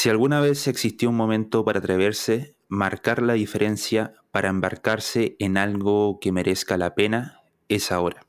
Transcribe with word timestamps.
Si 0.00 0.08
alguna 0.08 0.40
vez 0.40 0.68
existió 0.68 1.08
un 1.08 1.16
momento 1.16 1.64
para 1.64 1.80
atreverse, 1.80 2.54
marcar 2.68 3.20
la 3.20 3.32
diferencia 3.32 4.14
para 4.30 4.48
embarcarse 4.48 5.34
en 5.40 5.56
algo 5.56 6.20
que 6.20 6.30
merezca 6.30 6.76
la 6.76 6.94
pena, 6.94 7.42
es 7.66 7.90
ahora. 7.90 8.24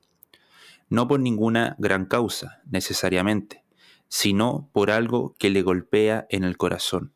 No 0.90 1.08
por 1.08 1.20
ninguna 1.20 1.76
gran 1.78 2.08
causa, 2.08 2.63
necesariamente, 2.66 3.63
sino 4.08 4.68
por 4.74 4.90
algo 4.90 5.36
que 5.38 5.52
le 5.52 5.62
golpea 5.62 6.26
en 6.32 6.44
el 6.44 6.58
corazón, 6.58 7.13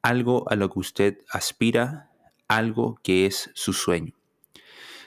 algo 0.00 0.48
a 0.48 0.54
lo 0.54 0.70
que 0.70 0.78
usted 0.78 1.18
aspira, 1.28 2.12
algo 2.46 3.00
que 3.02 3.26
es 3.26 3.50
su 3.54 3.72
sueño. 3.72 4.14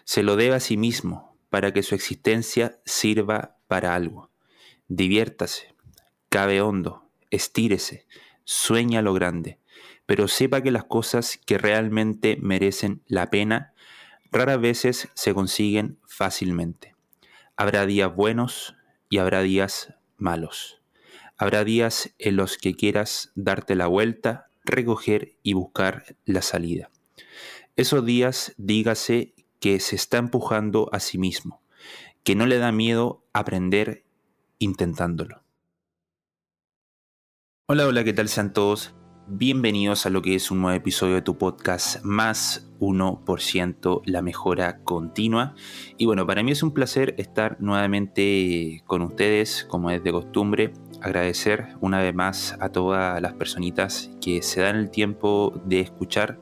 Se 0.04 0.22
lo 0.22 0.36
debe 0.36 0.56
a 0.56 0.60
sí 0.60 0.76
mismo 0.76 1.38
para 1.50 1.72
que 1.72 1.82
su 1.82 1.96
existencia 1.96 2.82
sirva 2.84 3.56
para 3.70 3.96
algo. 3.96 4.32
Diviértase, 4.90 5.76
cabe 6.28 6.60
hondo, 6.60 7.10
estírese, 7.30 8.06
sueña 8.52 9.02
lo 9.02 9.14
grande, 9.14 9.60
pero 10.06 10.28
sepa 10.28 10.62
que 10.62 10.72
las 10.72 10.84
cosas 10.84 11.40
que 11.46 11.58
realmente 11.58 12.38
merecen 12.42 13.02
la 13.08 13.30
pena 13.30 13.74
raras 14.30 14.60
veces 14.60 15.08
se 15.14 15.34
consiguen 15.34 16.00
fácilmente. 16.06 16.94
Habrá 17.56 17.86
días 17.86 18.14
buenos 18.14 18.76
y 19.10 19.20
habrá 19.20 19.42
días 19.42 19.94
malos. 20.18 20.82
Habrá 21.38 21.64
días 21.64 22.14
en 22.20 22.36
los 22.36 22.58
que 22.58 22.76
quieras 22.76 23.32
darte 23.36 23.76
la 23.76 23.88
vuelta, 23.88 24.50
recoger 24.66 25.38
y 25.44 25.54
buscar 25.54 26.18
la 26.26 26.42
salida. 26.42 26.92
Esos 27.78 28.06
días 28.06 28.54
dígase 28.58 29.34
que 29.62 29.80
se 29.80 29.96
está 29.96 30.18
empujando 30.18 30.90
a 30.92 31.00
sí 31.00 31.18
mismo, 31.18 31.62
que 32.26 32.36
no 32.36 32.46
le 32.46 32.58
da 32.58 32.74
miedo 32.74 33.24
aprender 33.32 34.04
intentándolo. 34.60 35.42
Hola, 37.74 37.88
hola, 37.88 38.04
¿qué 38.04 38.12
tal 38.12 38.28
sean 38.28 38.52
todos? 38.52 38.94
Bienvenidos 39.28 40.06
a 40.06 40.10
lo 40.10 40.22
que 40.22 40.36
es 40.36 40.52
un 40.52 40.60
nuevo 40.60 40.76
episodio 40.76 41.16
de 41.16 41.22
tu 41.22 41.38
podcast 41.38 42.04
Más 42.04 42.70
1% 42.82 44.02
la 44.04 44.22
mejora 44.22 44.84
continua. 44.84 45.56
Y 45.98 46.06
bueno, 46.06 46.28
para 46.28 46.44
mí 46.44 46.52
es 46.52 46.64
un 46.64 46.74
placer 46.74 47.16
estar 47.18 47.56
nuevamente 47.62 48.84
con 48.88 49.04
ustedes, 49.04 49.66
como 49.70 49.90
es 49.90 50.04
de 50.04 50.12
costumbre. 50.12 50.74
Agradecer 51.02 51.78
una 51.80 52.02
vez 52.02 52.14
más 52.14 52.58
a 52.60 52.74
todas 52.74 53.22
las 53.22 53.36
personitas 53.36 54.12
que 54.20 54.42
se 54.42 54.60
dan 54.60 54.76
el 54.76 54.92
tiempo 54.92 55.54
de 55.64 55.80
escuchar 55.80 56.42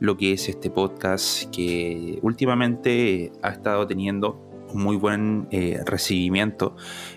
lo 0.00 0.16
que 0.16 0.32
es 0.32 0.48
este 0.48 0.70
podcast 0.70 1.54
que 1.54 2.18
últimamente 2.22 3.30
ha 3.42 3.50
estado 3.50 3.86
teniendo 3.86 4.51
muy 4.74 4.96
buen 4.96 5.48
eh, 5.50 5.80
recibimiento 5.84 6.76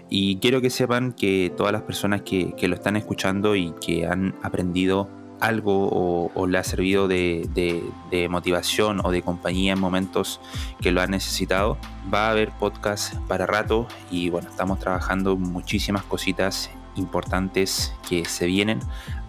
y 0.10 0.38
quiero 0.38 0.62
que 0.62 0.70
sepan 0.70 1.14
que 1.14 1.52
todas 1.56 1.74
las 1.74 1.84
personas 1.84 2.22
que, 2.22 2.56
lo 2.62 2.76
están 2.76 2.96
escuchando 2.96 3.56
y 3.56 3.74
que 3.82 4.06
han 4.06 4.36
aprendido 4.42 5.10
algo 5.40 5.90
o, 6.34 6.48
le 6.48 6.58
ha 6.58 6.64
servido 6.64 7.08
de, 7.08 7.48
de, 8.12 8.30
motivación 8.30 9.02
o 9.04 9.12
de 9.12 9.22
compañía 9.22 9.74
en 9.74 9.80
momentos 9.80 10.40
que 10.82 10.92
lo 10.92 11.02
han 11.02 11.12
necesitado, 11.12 11.78
va 12.14 12.28
a 12.28 12.32
haber 12.32 12.52
podcast 12.52 13.16
para 13.28 13.46
rato 13.46 13.88
y 14.10 14.30
bueno, 14.30 14.50
estamos 14.50 14.80
trabajando 14.80 15.36
muchísimas 15.36 16.04
cositas 16.04 16.72
importantes 16.96 17.94
que 18.08 18.26
se 18.26 18.46
vienen 18.46 18.80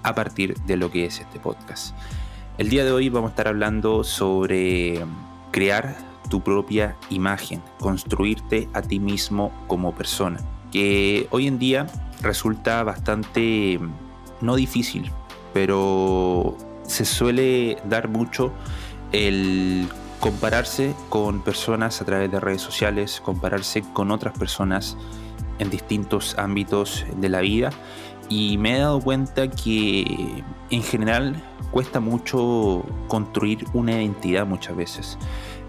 a 0.02 0.14
partir 0.14 0.54
de 0.62 0.76
lo 0.76 0.90
que 0.90 1.06
es 1.06 1.20
este 1.20 1.40
podcast. 1.40 1.94
El 2.58 2.70
día 2.70 2.84
de 2.84 2.92
hoy 2.92 3.08
vamos 3.08 3.28
a 3.28 3.32
estar 3.32 3.48
hablando 3.48 4.02
sobre 4.04 5.04
crear 5.50 5.96
tu 6.28 6.40
propia 6.40 6.96
imagen, 7.10 7.62
construirte 7.78 8.68
a 8.74 8.82
ti 8.82 8.98
mismo 8.98 9.52
como 9.66 9.94
persona, 9.94 10.40
que 10.70 11.28
hoy 11.30 11.46
en 11.46 11.58
día 11.58 11.86
resulta 12.22 12.82
bastante 12.82 13.80
no 14.40 14.56
difícil, 14.56 15.10
pero 15.52 16.56
se 16.82 17.04
suele 17.04 17.78
dar 17.84 18.08
mucho 18.08 18.52
el 19.12 19.88
compararse 20.20 20.94
con 21.08 21.42
personas 21.42 22.00
a 22.00 22.04
través 22.04 22.30
de 22.30 22.40
redes 22.40 22.62
sociales, 22.62 23.20
compararse 23.24 23.82
con 23.92 24.10
otras 24.10 24.36
personas 24.36 24.96
en 25.58 25.70
distintos 25.70 26.36
ámbitos 26.38 27.04
de 27.16 27.28
la 27.28 27.40
vida 27.40 27.70
y 28.28 28.58
me 28.58 28.76
he 28.76 28.78
dado 28.78 29.00
cuenta 29.00 29.48
que 29.50 30.42
en 30.70 30.82
general 30.82 31.42
cuesta 31.70 32.00
mucho 32.00 32.84
construir 33.08 33.64
una 33.72 33.92
identidad 33.92 34.46
muchas 34.46 34.76
veces. 34.76 35.18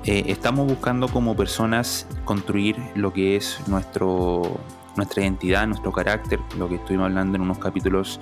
Eh, 0.05 0.25
estamos 0.27 0.67
buscando 0.67 1.07
como 1.07 1.35
personas 1.35 2.07
construir 2.23 2.77
lo 2.95 3.11
que 3.11 3.35
es 3.35 3.59
nuestro, 3.67 4.59
nuestra 4.95 5.23
identidad, 5.23 5.67
nuestro 5.67 5.91
carácter, 5.91 6.39
lo 6.57 6.69
que 6.69 6.75
estuvimos 6.75 7.05
hablando 7.07 7.35
en 7.35 7.41
unos 7.41 7.57
capítulos 7.57 8.19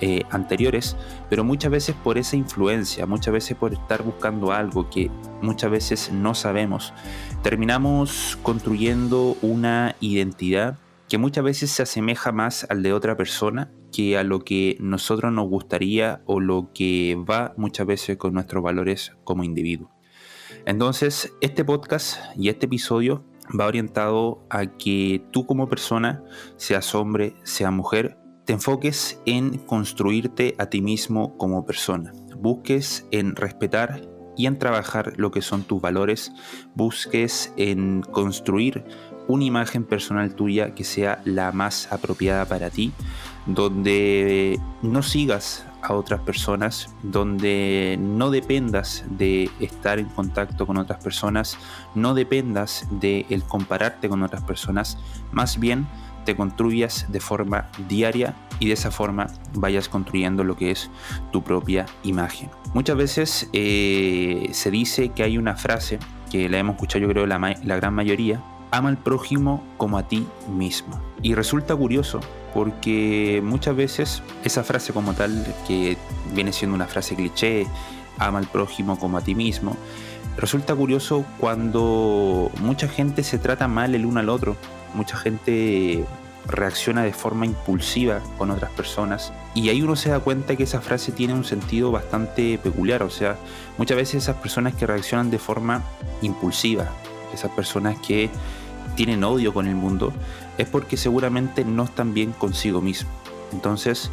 eh, 0.00 0.24
anteriores, 0.30 0.96
pero 1.28 1.44
muchas 1.44 1.70
veces 1.70 1.94
por 1.94 2.16
esa 2.16 2.34
influencia, 2.34 3.04
muchas 3.04 3.34
veces 3.34 3.56
por 3.56 3.74
estar 3.74 4.02
buscando 4.02 4.50
algo 4.50 4.88
que 4.88 5.10
muchas 5.42 5.70
veces 5.70 6.10
no 6.10 6.34
sabemos, 6.34 6.94
terminamos 7.42 8.38
construyendo 8.42 9.36
una 9.42 9.96
identidad 10.00 10.78
que 11.10 11.18
muchas 11.18 11.44
veces 11.44 11.70
se 11.70 11.82
asemeja 11.82 12.32
más 12.32 12.66
al 12.70 12.82
de 12.82 12.94
otra 12.94 13.16
persona 13.16 13.70
que 13.92 14.16
a 14.16 14.22
lo 14.22 14.40
que 14.40 14.78
nosotros 14.80 15.32
nos 15.32 15.48
gustaría 15.48 16.22
o 16.24 16.40
lo 16.40 16.70
que 16.72 17.18
va 17.28 17.52
muchas 17.56 17.86
veces 17.86 18.16
con 18.16 18.32
nuestros 18.32 18.62
valores 18.62 19.12
como 19.24 19.44
individuo. 19.44 19.90
Entonces, 20.70 21.34
este 21.40 21.64
podcast 21.64 22.16
y 22.36 22.48
este 22.48 22.66
episodio 22.66 23.24
va 23.58 23.66
orientado 23.66 24.46
a 24.50 24.66
que 24.66 25.20
tú 25.32 25.44
como 25.44 25.68
persona, 25.68 26.22
seas 26.58 26.94
hombre, 26.94 27.34
sea 27.42 27.72
mujer, 27.72 28.16
te 28.44 28.52
enfoques 28.52 29.20
en 29.26 29.58
construirte 29.58 30.54
a 30.58 30.66
ti 30.66 30.80
mismo 30.80 31.36
como 31.38 31.66
persona. 31.66 32.12
Busques 32.36 33.04
en 33.10 33.34
respetar 33.34 34.02
y 34.36 34.46
en 34.46 34.60
trabajar 34.60 35.14
lo 35.16 35.32
que 35.32 35.42
son 35.42 35.64
tus 35.64 35.82
valores. 35.82 36.30
Busques 36.76 37.52
en 37.56 38.02
construir 38.02 38.84
una 39.26 39.42
imagen 39.42 39.84
personal 39.84 40.36
tuya 40.36 40.76
que 40.76 40.84
sea 40.84 41.20
la 41.24 41.50
más 41.50 41.92
apropiada 41.92 42.44
para 42.44 42.70
ti, 42.70 42.92
donde 43.44 44.60
no 44.82 45.02
sigas 45.02 45.66
a 45.82 45.94
otras 45.94 46.20
personas, 46.20 46.94
donde 47.02 47.98
no 48.00 48.30
dependas 48.30 49.04
de 49.10 49.50
estar 49.60 49.98
en 49.98 50.06
contacto 50.06 50.66
con 50.66 50.76
otras 50.76 51.02
personas, 51.02 51.58
no 51.94 52.14
dependas 52.14 52.86
de 52.90 53.26
el 53.30 53.42
compararte 53.42 54.08
con 54.08 54.22
otras 54.22 54.42
personas, 54.42 54.98
más 55.32 55.58
bien 55.58 55.86
te 56.24 56.36
construyas 56.36 57.06
de 57.08 57.20
forma 57.20 57.68
diaria 57.88 58.34
y 58.58 58.68
de 58.68 58.74
esa 58.74 58.90
forma 58.90 59.28
vayas 59.54 59.88
construyendo 59.88 60.44
lo 60.44 60.56
que 60.56 60.70
es 60.70 60.90
tu 61.32 61.42
propia 61.42 61.86
imagen. 62.02 62.50
Muchas 62.74 62.96
veces 62.96 63.48
eh, 63.52 64.48
se 64.52 64.70
dice 64.70 65.10
que 65.10 65.22
hay 65.22 65.38
una 65.38 65.56
frase 65.56 65.98
que 66.30 66.48
la 66.48 66.58
hemos 66.58 66.74
escuchado 66.74 67.02
yo 67.02 67.08
creo 67.08 67.26
la, 67.26 67.38
la 67.38 67.76
gran 67.76 67.94
mayoría, 67.94 68.42
ama 68.70 68.88
al 68.88 68.98
prójimo 68.98 69.62
como 69.76 69.98
a 69.98 70.04
ti 70.04 70.26
mismo. 70.48 71.00
Y 71.22 71.34
resulta 71.34 71.74
curioso 71.76 72.20
porque 72.54 73.40
muchas 73.44 73.76
veces 73.76 74.22
esa 74.44 74.64
frase 74.64 74.92
como 74.92 75.12
tal, 75.14 75.46
que 75.66 75.96
viene 76.34 76.52
siendo 76.52 76.74
una 76.74 76.86
frase 76.86 77.14
cliché, 77.14 77.66
ama 78.18 78.38
al 78.38 78.46
prójimo 78.46 78.98
como 78.98 79.18
a 79.18 79.20
ti 79.20 79.34
mismo, 79.34 79.76
resulta 80.36 80.74
curioso 80.74 81.24
cuando 81.38 82.50
mucha 82.60 82.88
gente 82.88 83.22
se 83.22 83.38
trata 83.38 83.68
mal 83.68 83.94
el 83.94 84.06
uno 84.06 84.20
al 84.20 84.28
otro, 84.28 84.56
mucha 84.94 85.16
gente 85.16 86.04
reacciona 86.46 87.02
de 87.02 87.12
forma 87.12 87.46
impulsiva 87.46 88.20
con 88.38 88.50
otras 88.50 88.70
personas. 88.72 89.32
Y 89.54 89.68
ahí 89.68 89.82
uno 89.82 89.96
se 89.96 90.10
da 90.10 90.20
cuenta 90.20 90.56
que 90.56 90.64
esa 90.64 90.80
frase 90.80 91.12
tiene 91.12 91.34
un 91.34 91.44
sentido 91.44 91.92
bastante 91.92 92.58
peculiar, 92.58 93.02
o 93.02 93.10
sea, 93.10 93.36
muchas 93.78 93.96
veces 93.96 94.22
esas 94.24 94.36
personas 94.36 94.74
que 94.74 94.86
reaccionan 94.86 95.30
de 95.30 95.38
forma 95.38 95.82
impulsiva, 96.22 96.88
esas 97.32 97.50
personas 97.52 97.98
que 98.00 98.30
tienen 99.00 99.24
odio 99.24 99.54
con 99.54 99.66
el 99.66 99.76
mundo, 99.76 100.12
es 100.58 100.68
porque 100.68 100.98
seguramente 100.98 101.64
no 101.64 101.84
están 101.84 102.12
bien 102.12 102.32
consigo 102.32 102.82
mismo. 102.82 103.08
Entonces, 103.50 104.10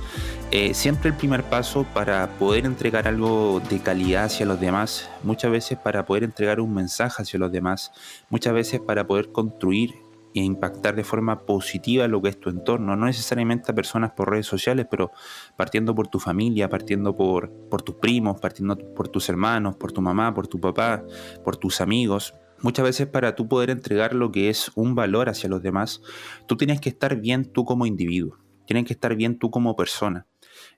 eh, 0.52 0.74
siempre 0.74 1.10
el 1.10 1.18
primer 1.18 1.44
paso 1.44 1.86
para 1.94 2.30
poder 2.40 2.66
entregar 2.66 3.06
algo 3.06 3.62
de 3.70 3.80
calidad 3.80 4.24
hacia 4.24 4.46
los 4.46 4.62
demás, 4.62 5.10
muchas 5.24 5.52
veces 5.52 5.78
para 5.78 6.06
poder 6.06 6.24
entregar 6.24 6.62
un 6.62 6.74
mensaje 6.74 7.22
hacia 7.22 7.38
los 7.38 7.52
demás, 7.52 7.92
muchas 8.30 8.54
veces 8.54 8.80
para 8.80 9.06
poder 9.06 9.34
construir 9.34 9.94
e 10.34 10.40
impactar 10.40 10.96
de 10.96 11.04
forma 11.04 11.40
positiva 11.40 12.08
lo 12.08 12.22
que 12.22 12.30
es 12.30 12.40
tu 12.40 12.50
entorno, 12.50 12.96
no 12.96 13.08
necesariamente 13.08 13.74
a 13.74 13.76
personas 13.76 14.12
por 14.12 14.30
redes 14.30 14.46
sociales, 14.46 14.88
pero 14.90 15.12
partiendo 15.58 15.96
por 15.96 16.08
tu 16.08 16.18
familia, 16.18 16.70
partiendo 16.70 17.14
por, 17.14 17.52
por 17.70 17.82
tus 17.82 17.96
primos, 17.96 18.40
partiendo 18.40 18.78
por 18.96 19.10
tus 19.10 19.28
hermanos, 19.28 19.76
por 19.76 19.92
tu 19.92 20.02
mamá, 20.02 20.34
por 20.34 20.48
tu 20.48 20.62
papá, 20.62 21.04
por 21.44 21.58
tus 21.58 21.82
amigos, 21.82 22.34
Muchas 22.62 22.86
veces 22.86 23.08
para 23.08 23.36
tú 23.36 23.48
poder 23.48 23.70
entregar 23.70 24.14
lo 24.14 24.32
que 24.32 24.50
es 24.50 24.72
un 24.76 24.96
valor 24.96 25.30
hacia 25.30 25.50
los 25.50 25.62
demás, 25.62 26.02
tú 26.48 26.58
tienes 26.58 26.82
que 26.82 26.90
estar 26.90 27.18
bien 27.18 27.46
tú 27.46 27.66
como 27.66 27.86
individuo, 27.86 28.38
tienes 28.66 28.86
que 28.86 28.94
estar 28.94 29.16
bien 29.16 29.38
tú 29.38 29.52
como 29.52 29.76
persona 29.76 30.26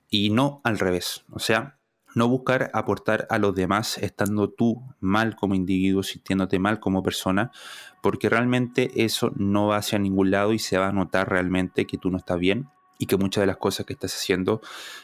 y 0.10 0.30
no 0.30 0.62
al 0.64 0.80
revés. 0.80 1.24
O 1.31 1.40
sea, 1.40 1.80
no 2.16 2.28
buscar 2.28 2.72
aportar 2.74 3.28
a 3.30 3.38
los 3.38 3.56
demás 3.56 3.98
estando 3.98 4.50
tú 4.50 4.81
mal 5.00 5.36
como 5.36 5.56
individuo, 5.56 6.04
sintiéndote 6.04 6.60
mal 6.60 6.80
como 6.80 7.04
persona, 7.04 7.52
porque 8.02 8.30
realmente 8.30 8.92
eso 9.04 9.31
no 9.36 9.68
va 9.68 9.78
hacia 9.78 10.00
ningún 10.00 10.31
lado 10.31 10.54
y 10.54 10.60
se 10.60 10.78
va 10.78 10.88
a 10.88 10.92
notar 10.92 11.30
realmente 11.30 11.86
que 11.86 11.98
tú 11.98 12.10
no 12.10 12.18
estás 12.18 12.40
bien. 12.40 12.68
y 13.02 13.06
que 13.06 13.16
muchas 13.16 13.44
de 13.44 13.48
las 13.48 13.56
cosas 13.56 13.86
que 13.86 13.94
estás 13.94 14.14
haciendo 14.14 14.60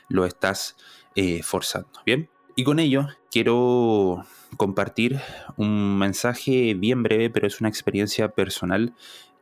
lo 0.09 0.25
estás 0.25 0.75
eh, 1.15 1.41
forzando. 1.43 2.01
Bien, 2.05 2.29
y 2.55 2.63
con 2.63 2.79
ello 2.79 3.07
quiero 3.31 4.25
compartir 4.57 5.19
un 5.57 5.97
mensaje 5.97 6.73
bien 6.73 7.03
breve, 7.03 7.29
pero 7.29 7.47
es 7.47 7.59
una 7.59 7.69
experiencia 7.69 8.29
personal 8.29 8.93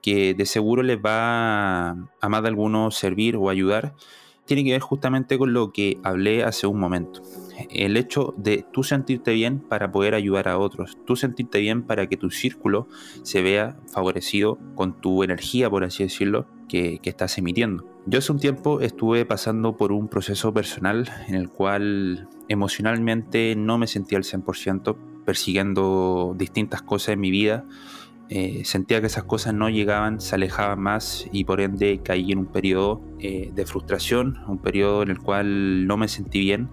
que 0.02 0.34
de 0.34 0.46
seguro 0.46 0.84
les 0.84 0.98
va 0.98 1.92
a 1.92 2.30
más 2.30 2.42
de 2.42 2.48
alguno 2.50 2.92
servir 2.92 3.38
o 3.38 3.50
ayudar. 3.50 3.96
Tiene 4.46 4.64
que 4.64 4.72
ver 4.72 4.82
justamente 4.82 5.38
con 5.38 5.54
lo 5.54 5.72
que 5.72 6.00
hablé 6.04 6.44
hace 6.44 6.68
un 6.68 6.80
momento 6.80 7.22
el 7.70 7.98
hecho 7.98 8.34
de 8.38 8.66
tú 8.72 8.84
sentirte 8.84 9.34
bien 9.34 9.60
para 9.60 9.92
poder 9.92 10.16
ayudar 10.16 10.48
a 10.48 10.58
otros, 10.58 10.98
tú 11.06 11.16
sentirte 11.16 11.60
bien 11.60 11.84
para 11.84 12.08
que 12.08 12.18
tu 12.18 12.30
círculo 12.30 12.88
se 13.24 13.42
vea 13.42 13.78
favorecido 13.88 14.58
con 14.76 15.00
tu 15.00 15.24
energía, 15.24 15.70
por 15.70 15.84
así 15.84 16.04
decirlo, 16.04 16.48
que, 16.68 17.00
estás 17.04 17.38
emitiendo. 17.38 17.93
Yo 18.06 18.20
hace 18.20 18.32
un 18.32 18.40
tiempo 18.40 18.82
estuve 18.82 19.26
pasando 19.26 19.78
por 19.78 19.92
un 19.92 20.08
proceso 20.08 20.54
personal 20.54 21.10
en 21.28 21.36
el 21.36 21.50
cual 21.50 22.28
emocionalmente 22.50 23.56
no 23.56 23.78
me 23.78 23.88
sentía 23.88 24.18
al 24.18 24.24
100%, 24.24 24.98
persiguiendo 25.26 26.36
distintas 26.38 26.82
cosas 26.82 27.10
en 27.10 27.22
mi 27.22 27.32
vida. 27.32 27.66
Eh, 28.30 28.64
sentía 28.66 29.00
que 29.00 29.08
esas 29.08 29.24
cosas 29.24 29.54
no 29.54 29.70
llegaban, 29.70 30.20
se 30.20 30.36
alejaban 30.36 30.80
más 30.80 31.28
y 31.32 31.44
por 31.46 31.62
ende 31.62 32.02
caí 32.04 32.32
en 32.32 32.40
un 32.40 32.46
periodo 32.48 33.02
eh, 33.20 33.52
de 33.54 33.66
frustración, 33.66 34.40
un 34.48 34.58
periodo 34.58 35.04
en 35.04 35.10
el 35.10 35.20
cual 35.20 35.88
no 35.88 35.98
me 35.98 36.08
sentí 36.08 36.40
bien 36.40 36.70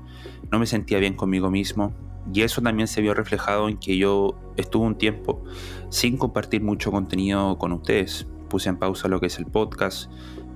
no 0.50 0.58
me 0.58 0.66
sentía 0.66 0.98
bien 0.98 1.14
conmigo 1.14 1.50
mismo. 1.50 1.92
Y 2.32 2.42
eso 2.42 2.60
también 2.60 2.86
se 2.86 3.00
vio 3.00 3.14
reflejado 3.14 3.68
en 3.68 3.78
que 3.78 3.96
yo 3.96 4.34
estuve 4.56 4.86
un 4.86 4.96
tiempo 4.96 5.42
sin 5.88 6.16
compartir 6.16 6.62
mucho 6.62 6.90
contenido 6.90 7.56
con 7.58 7.72
ustedes. 7.72 8.26
Puse 8.48 8.68
en 8.68 8.78
pausa 8.78 9.08
lo 9.08 9.20
que 9.20 9.26
es 9.26 9.38
el 9.38 9.46
podcast, 9.46 10.10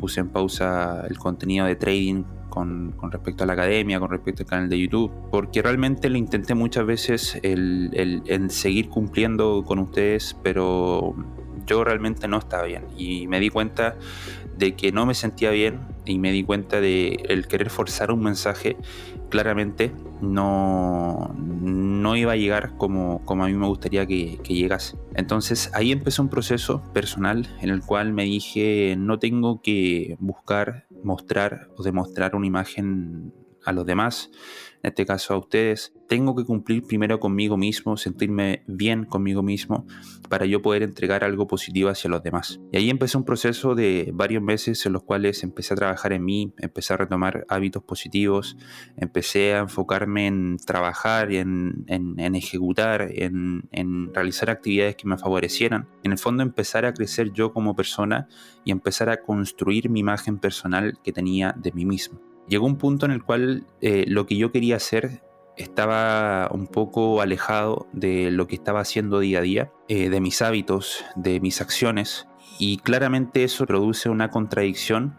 puse 0.05 0.21
en 0.21 0.29
pausa 0.29 1.07
el 1.09 1.17
contenido 1.17 1.65
de 1.65 1.77
trading 1.77 2.25
con, 2.51 2.95
respecto 3.11 3.43
a 3.45 3.47
la 3.47 3.55
academia, 3.55 3.99
con 3.99 4.11
respecto 4.11 4.43
al 4.43 4.47
canal 4.47 4.69
de 4.69 4.79
YouTube, 4.79 5.11
porque 5.31 5.63
realmente 5.63 6.11
lo 6.11 6.19
intenté 6.19 6.55
muchas 6.55 6.85
veces 6.85 7.41
el, 7.43 7.91
el 8.27 8.51
seguir 8.51 8.91
cumpliendo 8.91 9.65
con 9.67 9.79
ustedes, 9.79 10.37
pero 10.43 11.15
yo 11.67 11.85
realmente 11.85 12.29
no 12.29 12.39
estaba 12.39 12.65
bien 12.65 12.85
y 12.97 13.27
me 13.27 13.41
di 13.41 13.51
cuenta 13.51 13.97
de 14.57 14.77
que 14.77 14.93
no 14.93 15.07
me 15.07 15.15
sentía 15.15 15.51
bien 15.51 15.81
y 16.05 16.19
me 16.19 16.33
di 16.33 16.45
cuenta 16.45 16.81
de 16.81 17.25
el 17.29 17.47
querer 17.47 17.71
forzar 17.71 18.11
un 18.11 18.23
mensaje 18.23 18.77
claramente 19.31 19.93
no, 20.21 21.35
no 21.37 22.17
iba 22.17 22.33
a 22.33 22.37
llegar 22.37 22.77
como, 22.77 23.25
como 23.25 23.45
a 23.45 23.49
mí 23.49 23.55
me 23.55 23.67
gustaría 23.67 24.07
que, 24.07 24.39
que, 24.45 24.55
llegase. 24.55 24.97
Entonces 25.15 25.71
ahí 25.75 25.91
empezó 25.91 26.23
un 26.23 26.29
proceso 26.29 26.83
personal 26.93 27.49
en 27.61 27.71
el 27.71 27.81
cual 27.81 28.13
me 28.13 28.25
dije 28.25 28.95
no 28.97 29.19
tengo 29.19 29.61
que 29.61 30.17
buscar, 30.21 30.87
mostrar 31.03 31.69
o 31.77 31.83
demostrar 31.83 32.37
una 32.37 32.47
imagen 32.47 33.33
a 33.65 33.73
los 33.73 33.87
demás, 33.87 34.31
en 34.85 34.89
este 34.89 35.07
caso 35.07 35.33
a 35.33 35.39
ustedes, 35.39 35.95
tengo 36.09 36.37
que 36.37 36.45
cumplir 36.45 36.83
primero 36.87 37.19
conmigo 37.19 37.57
mismo, 37.57 37.97
sentirme 37.97 38.65
bien 38.67 39.07
conmigo 39.07 39.43
mismo 39.43 39.87
para 40.29 40.45
yo 40.45 40.61
poder 40.61 40.83
entregar 40.83 41.25
algo 41.25 41.47
positivo 41.47 41.89
hacia 41.89 42.11
los 42.11 42.23
demás. 42.23 42.61
Y 42.71 42.77
ahí 42.77 42.91
empecé 42.91 43.17
un 43.17 43.25
proceso 43.25 43.75
de 43.75 44.11
varios 44.13 44.43
meses 44.43 44.85
en 44.85 44.93
los 44.93 45.03
cuales 45.03 45.43
empecé 45.43 45.73
a 45.73 45.79
trabajar 45.79 46.13
en 46.13 46.23
mí, 46.23 46.53
empecé 46.59 46.93
a 46.93 46.99
retomar 46.99 47.47
hábitos 47.49 47.83
positivos, 47.83 48.59
empecé 48.99 49.55
a 49.55 49.61
enfocarme 49.61 50.27
en 50.27 50.59
trabajar, 50.59 51.33
en, 51.33 51.87
en, 51.87 52.35
ejecutar, 52.35 53.09
en, 53.11 53.67
en 53.73 54.13
realizar 54.13 54.51
actividades 54.51 54.97
que 54.97 55.09
me 55.09 55.17
favorecieran. 55.17 55.89
En 56.03 56.13
el 56.13 56.19
fondo 56.19 56.43
empezar 56.43 56.85
a 56.85 56.93
crecer 56.93 57.33
yo 57.33 57.55
como 57.55 57.75
persona 57.75 58.29
y 58.67 58.71
empezar 58.71 59.09
a 59.09 59.23
construir 59.23 59.89
mi 59.89 60.01
imagen 60.01 60.39
personal 60.39 60.99
que 61.03 61.13
tenía 61.13 61.55
de 61.57 61.73
mí 61.73 61.87
mismo 61.87 62.34
llegó 62.49 62.67
un 62.67 62.77
punto 62.77 63.07
en 63.07 63.13
el 63.13 63.23
cual 63.23 63.67
eh, 63.81 64.05
lo 64.09 64.27
que 64.27 64.37
yo 64.37 64.53
quería 64.53 64.77
hacer 64.77 65.23
estaba 65.57 66.49
un 66.53 66.67
poco 66.67 67.21
alejado 67.21 67.87
de 67.93 68.31
lo 68.31 68.47
que 68.47 68.57
estaba 68.57 68.81
haciendo 68.81 69.21
día 69.21 69.39
a 69.39 69.43
día, 69.43 69.73
eh, 69.89 70.11
de 70.11 70.21
mis 70.21 70.43
hábitos, 70.43 71.05
de 71.17 71.41
mis 71.41 71.61
acciones, 71.61 72.27
y 72.59 72.79
claramente 72.79 73.45
eso 73.45 73.67
produce 73.67 74.09
una 74.09 74.31
contradicción 74.31 75.17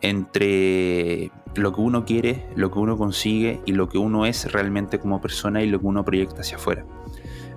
entre 0.00 1.30
lo 1.54 1.72
que 1.72 1.80
uno 1.80 2.04
quiere, 2.04 2.46
lo 2.56 2.70
que 2.70 2.78
uno 2.78 2.98
consigue 2.98 3.60
y 3.64 3.72
lo 3.72 3.88
que 3.88 3.98
uno 3.98 4.26
es 4.26 4.52
realmente 4.52 4.98
como 4.98 5.20
persona 5.20 5.62
y 5.62 5.68
lo 5.68 5.80
que 5.80 5.86
uno 5.86 6.04
proyecta 6.04 6.42
hacia 6.42 6.56
afuera. 6.56 6.84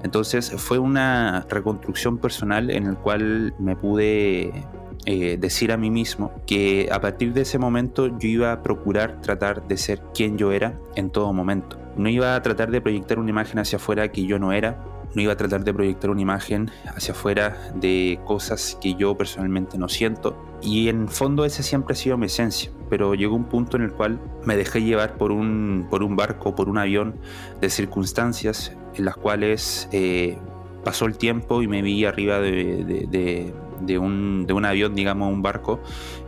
Entonces 0.04 0.54
fue 0.56 0.78
una 0.78 1.46
reconstrucción 1.50 2.20
personal 2.20 2.70
en 2.70 2.86
el 2.86 2.98
cual 2.98 3.54
me 3.60 3.76
pude 3.76 4.66
eh, 5.10 5.38
decir 5.40 5.72
a 5.72 5.78
mí 5.78 5.90
mismo 5.90 6.34
que 6.46 6.90
a 6.92 7.00
partir 7.00 7.32
de 7.32 7.44
ese 7.44 7.58
momento 7.58 8.08
yo 8.20 8.28
iba 8.28 8.52
a 8.52 8.62
procurar 8.62 9.22
tratar 9.22 9.66
de 9.66 9.78
ser 9.78 10.02
quien 10.14 10.38
yo 10.38 10.52
era 10.52 10.78
en 10.98 11.12
todo 11.12 11.32
momento. 11.32 11.80
No 11.96 12.10
iba 12.10 12.36
a 12.36 12.42
tratar 12.42 12.72
de 12.72 12.82
proyectar 12.82 13.18
una 13.18 13.30
imagen 13.30 13.58
hacia 13.60 13.78
afuera 13.78 14.12
que 14.12 14.26
yo 14.26 14.38
no 14.38 14.52
era, 14.52 14.84
no 15.16 15.22
iba 15.22 15.32
a 15.32 15.38
tratar 15.38 15.64
de 15.64 15.74
proyectar 15.74 16.10
una 16.10 16.20
imagen 16.20 16.70
hacia 16.94 17.14
afuera 17.14 17.72
de 17.76 18.20
cosas 18.26 18.78
que 18.82 18.96
yo 18.96 19.16
personalmente 19.16 19.78
no 19.78 19.88
siento. 19.88 20.36
Y 20.62 20.90
en 20.90 21.08
fondo 21.08 21.46
ese 21.46 21.64
siempre 21.64 21.94
ha 21.94 21.96
sido 21.96 22.18
mi 22.18 22.26
esencia, 22.26 22.70
pero 22.90 23.16
llegó 23.16 23.34
un 23.34 23.46
punto 23.46 23.78
en 23.78 23.84
el 23.84 23.94
cual 23.94 24.20
me 24.44 24.58
dejé 24.58 24.82
llevar 24.82 25.16
por 25.16 25.32
un, 25.32 25.88
por 25.90 26.04
un 26.04 26.18
barco, 26.18 26.54
por 26.54 26.68
un 26.68 26.80
avión 26.80 27.16
de 27.62 27.70
circunstancias 27.70 28.76
en 28.96 29.06
las 29.06 29.16
cuales 29.16 29.88
eh, 29.94 30.38
pasó 30.84 31.06
el 31.06 31.18
tiempo 31.18 31.62
y 31.62 31.70
me 31.70 31.82
vi 31.82 32.04
arriba 32.04 32.42
de 32.42 33.54
un, 33.98 34.46
de 34.46 34.54
un 34.54 34.66
avión, 34.66 34.96
digamos, 34.96 35.32
un 35.32 35.42
barco, 35.42 35.82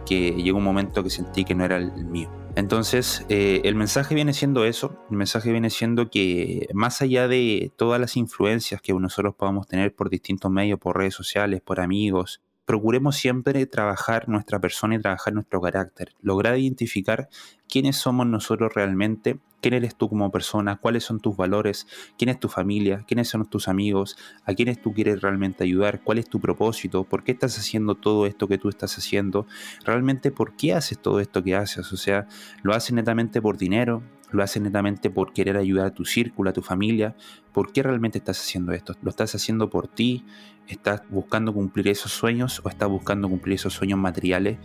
que 0.06 0.31
llegó 0.31 0.57
un 0.57 0.63
momento 0.63 1.04
que 1.04 1.10
sentí 1.10 1.46
que 1.46 1.56
no 1.56 1.66
era 1.66 1.78
el 1.78 2.06
mío. 2.06 2.30
Entonces, 2.56 3.25
eh, 3.30 3.62
el 3.63 3.75
mensaje 3.75 4.16
viene 4.16 4.34
siendo 4.34 4.66
eso, 4.66 5.00
el 5.10 5.18
mensaje 5.18 5.51
viene 5.51 5.69
siendo 5.69 6.10
que 6.10 6.68
más 6.74 7.01
allá 7.01 7.28
de 7.28 7.72
todas 7.78 8.01
las 8.01 8.18
influencias 8.18 8.81
que 8.81 8.94
nosotros 8.94 9.36
podamos 9.36 9.68
tener 9.68 9.96
por 9.96 10.10
distintos 10.10 10.51
medios, 10.51 10.80
por 10.80 10.98
redes 10.98 11.13
sociales, 11.13 11.62
por 11.62 11.80
amigos, 11.80 12.42
procuremos 12.69 13.16
siempre 13.16 13.66
trabajar 13.66 14.30
nuestra 14.30 14.60
persona 14.60 14.94
y 14.94 15.00
trabajar 15.00 15.33
nuestro 15.33 15.60
carácter, 15.60 16.13
lograr 16.21 16.56
identificar 16.60 17.27
quiénes 17.68 17.95
somos 17.95 18.27
nosotros 18.27 18.71
realmente, 18.75 19.39
quién 19.60 19.74
eres 19.74 19.95
tú 19.95 20.07
como 20.07 20.30
persona, 20.30 20.75
cuáles 20.75 21.04
son 21.04 21.19
tus 21.19 21.36
valores, 21.36 21.88
quién 22.16 22.30
es 22.30 22.39
tu 22.39 22.48
familia, 22.48 23.06
quiénes 23.07 23.27
son 23.27 23.50
tus 23.50 23.68
amigos, 23.69 24.18
a 24.45 24.54
quiénes 24.54 24.80
tú 24.80 24.94
quieres 24.94 25.19
realmente 25.19 25.63
ayudar, 25.63 26.04
cuál 26.04 26.19
es 26.19 26.30
tu 26.30 26.39
propósito, 26.39 27.06
por 27.06 27.24
qué 27.24 27.31
estás 27.31 27.57
haciendo 27.57 27.95
todo 27.95 28.27
esto 28.27 28.48
que 28.48 28.60
tú 28.60 28.69
estás 28.69 28.95
haciendo, 29.00 29.48
realmente 29.83 30.30
por 30.30 30.56
qué 30.56 30.75
haces 30.75 31.00
todo 31.00 31.22
esto 31.22 31.44
que 31.44 31.56
haces, 31.56 31.92
o 31.92 31.98
sea, 31.98 32.27
lo 32.62 32.75
haces 32.75 32.94
netamente 32.94 33.42
por 33.42 33.57
dinero, 33.57 34.04
lo 34.31 34.44
haces 34.44 34.62
netamente 34.62 35.10
por 35.10 35.34
querer 35.34 35.58
ayudar 35.58 35.88
a 35.88 35.94
tu 35.94 36.06
círculo, 36.06 36.50
a 36.50 36.53
tu 36.53 36.62
familia. 36.62 37.15
¿Por 37.51 37.72
qué 37.72 37.84
realmente 37.84 38.18
estás 38.18 38.39
haciendo 38.39 38.72
esto? 38.72 38.96
¿Lo 39.01 39.10
estás 39.10 39.34
haciendo 39.36 39.70
por 39.70 39.88
ti? 39.88 40.25
¿Estás 40.68 41.01
buscando 41.10 41.53
cumplir 41.53 41.88
esos 41.88 42.12
sueños 42.12 42.62
o 42.63 42.70
estás 42.70 42.89
buscando 42.89 43.27
cumplir 43.30 43.56
esos 43.56 43.74
sueños 43.74 44.00
materiales 44.00 44.58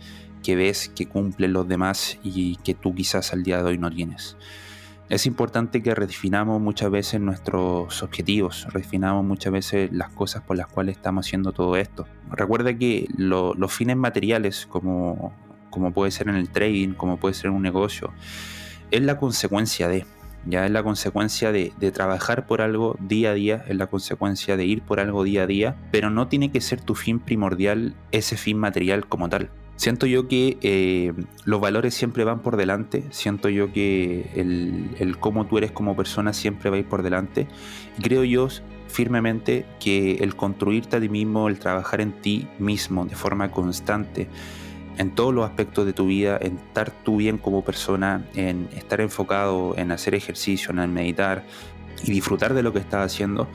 que 0.43 0.55
ves 0.55 0.89
que 0.89 1.07
cumplen 1.07 1.53
los 1.53 1.67
demás 1.67 2.19
y 2.23 2.57
que 2.57 2.73
tú 2.75 2.93
quizás 2.93 3.33
al 3.33 3.43
día 3.43 3.57
de 3.57 3.63
hoy 3.63 3.77
no 3.77 3.89
tienes? 3.89 4.37
Es 5.07 5.27
importante 5.27 5.83
que 5.83 5.93
redefinamos 5.93 6.59
muchas 6.59 6.89
veces 6.89 7.21
nuestros 7.21 8.01
objetivos, 8.01 8.65
redefinamos 8.73 9.23
muchas 9.23 9.53
veces 9.53 9.91
las 9.91 10.09
cosas 10.09 10.41
por 10.41 10.57
las 10.57 10.65
cuales 10.65 10.97
estamos 10.97 11.27
haciendo 11.27 11.51
todo 11.51 11.75
esto. 11.77 12.07
Recuerda 12.31 12.75
que 12.75 13.07
los 13.15 13.71
fines 13.71 13.97
materiales, 13.97 14.65
como, 14.65 15.31
como 15.69 15.93
puede 15.93 16.09
ser 16.09 16.29
en 16.29 16.35
el 16.37 16.49
trading, 16.49 16.93
como 16.93 17.17
puede 17.17 17.35
ser 17.35 17.47
en 17.47 17.53
un 17.53 17.61
negocio, 17.61 18.13
es 18.91 19.01
la 19.01 19.17
consecuencia 19.17 19.87
de, 19.87 20.05
ya 20.45 20.65
es 20.65 20.71
la 20.71 20.83
consecuencia 20.83 21.51
de, 21.51 21.71
trabajar 21.93 22.45
por 22.45 22.61
algo 22.61 22.97
día 22.99 23.31
a 23.31 23.33
día, 23.33 23.65
es 23.67 23.75
la 23.75 23.87
consecuencia 23.87 24.57
de 24.57 24.65
ir 24.65 24.81
por 24.81 24.99
algo 24.99 25.23
día 25.23 25.43
a 25.43 25.47
día, 25.47 25.75
pero 25.91 26.09
no 26.09 26.27
tiene 26.27 26.51
que 26.51 26.61
ser 26.61 26.81
tu 26.81 26.95
fin 26.95 27.19
primordial 27.19 27.95
ese 28.11 28.37
fin 28.37 28.57
material 28.57 29.07
como 29.07 29.29
tal. 29.29 29.49
Siento 29.77 30.05
yo 30.05 30.29
que 30.29 30.57
eh, 30.61 31.11
los 31.43 31.59
valores 31.59 31.93
siempre 31.93 32.23
van 32.23 32.39
por 32.39 32.55
delante, 32.55 33.03
siento 33.09 33.49
yo 33.49 33.73
que 33.73 34.31
el, 34.35 34.95
el, 34.99 35.17
cómo 35.17 35.47
tú 35.47 35.57
eres 35.57 35.71
como 35.71 35.97
persona 35.97 36.31
siempre 36.31 36.69
va 36.69 36.77
a 36.77 36.79
ir 36.79 36.85
por 36.85 37.03
delante. 37.03 37.47
Y 37.97 38.01
creo 38.01 38.23
yo 38.23 38.47
firmemente 38.87 39.65
que 39.81 40.15
el 40.15 40.37
construirte 40.37 40.95
a 40.95 41.01
ti 41.01 41.09
mismo, 41.09 41.49
el 41.49 41.59
trabajar 41.59 41.99
en 41.99 42.13
ti 42.13 42.47
mismo 42.57 43.05
de 43.05 43.15
forma 43.15 43.51
constante, 43.51 44.29
en 44.97 45.11
todos 45.11 45.33
los 45.33 45.45
aspectos 45.45 45.85
de 45.85 45.93
tu 45.93 46.07
vida, 46.07 46.37
en 46.41 46.57
estar 46.57 46.91
tú 46.91 47.17
bien 47.17 47.37
como 47.37 47.63
persona, 47.63 48.25
en 48.35 48.69
estar 48.75 49.01
enfocado 49.01 49.75
en 49.77 49.91
hacer 49.91 50.15
ejercicio, 50.15 50.71
en 50.71 50.93
meditar 50.93 51.43
y 52.03 52.11
disfrutar 52.11 52.53
de 52.53 52.63
lo 52.63 52.73
que 52.73 52.79
estás 52.79 53.05
haciendo, 53.05 53.47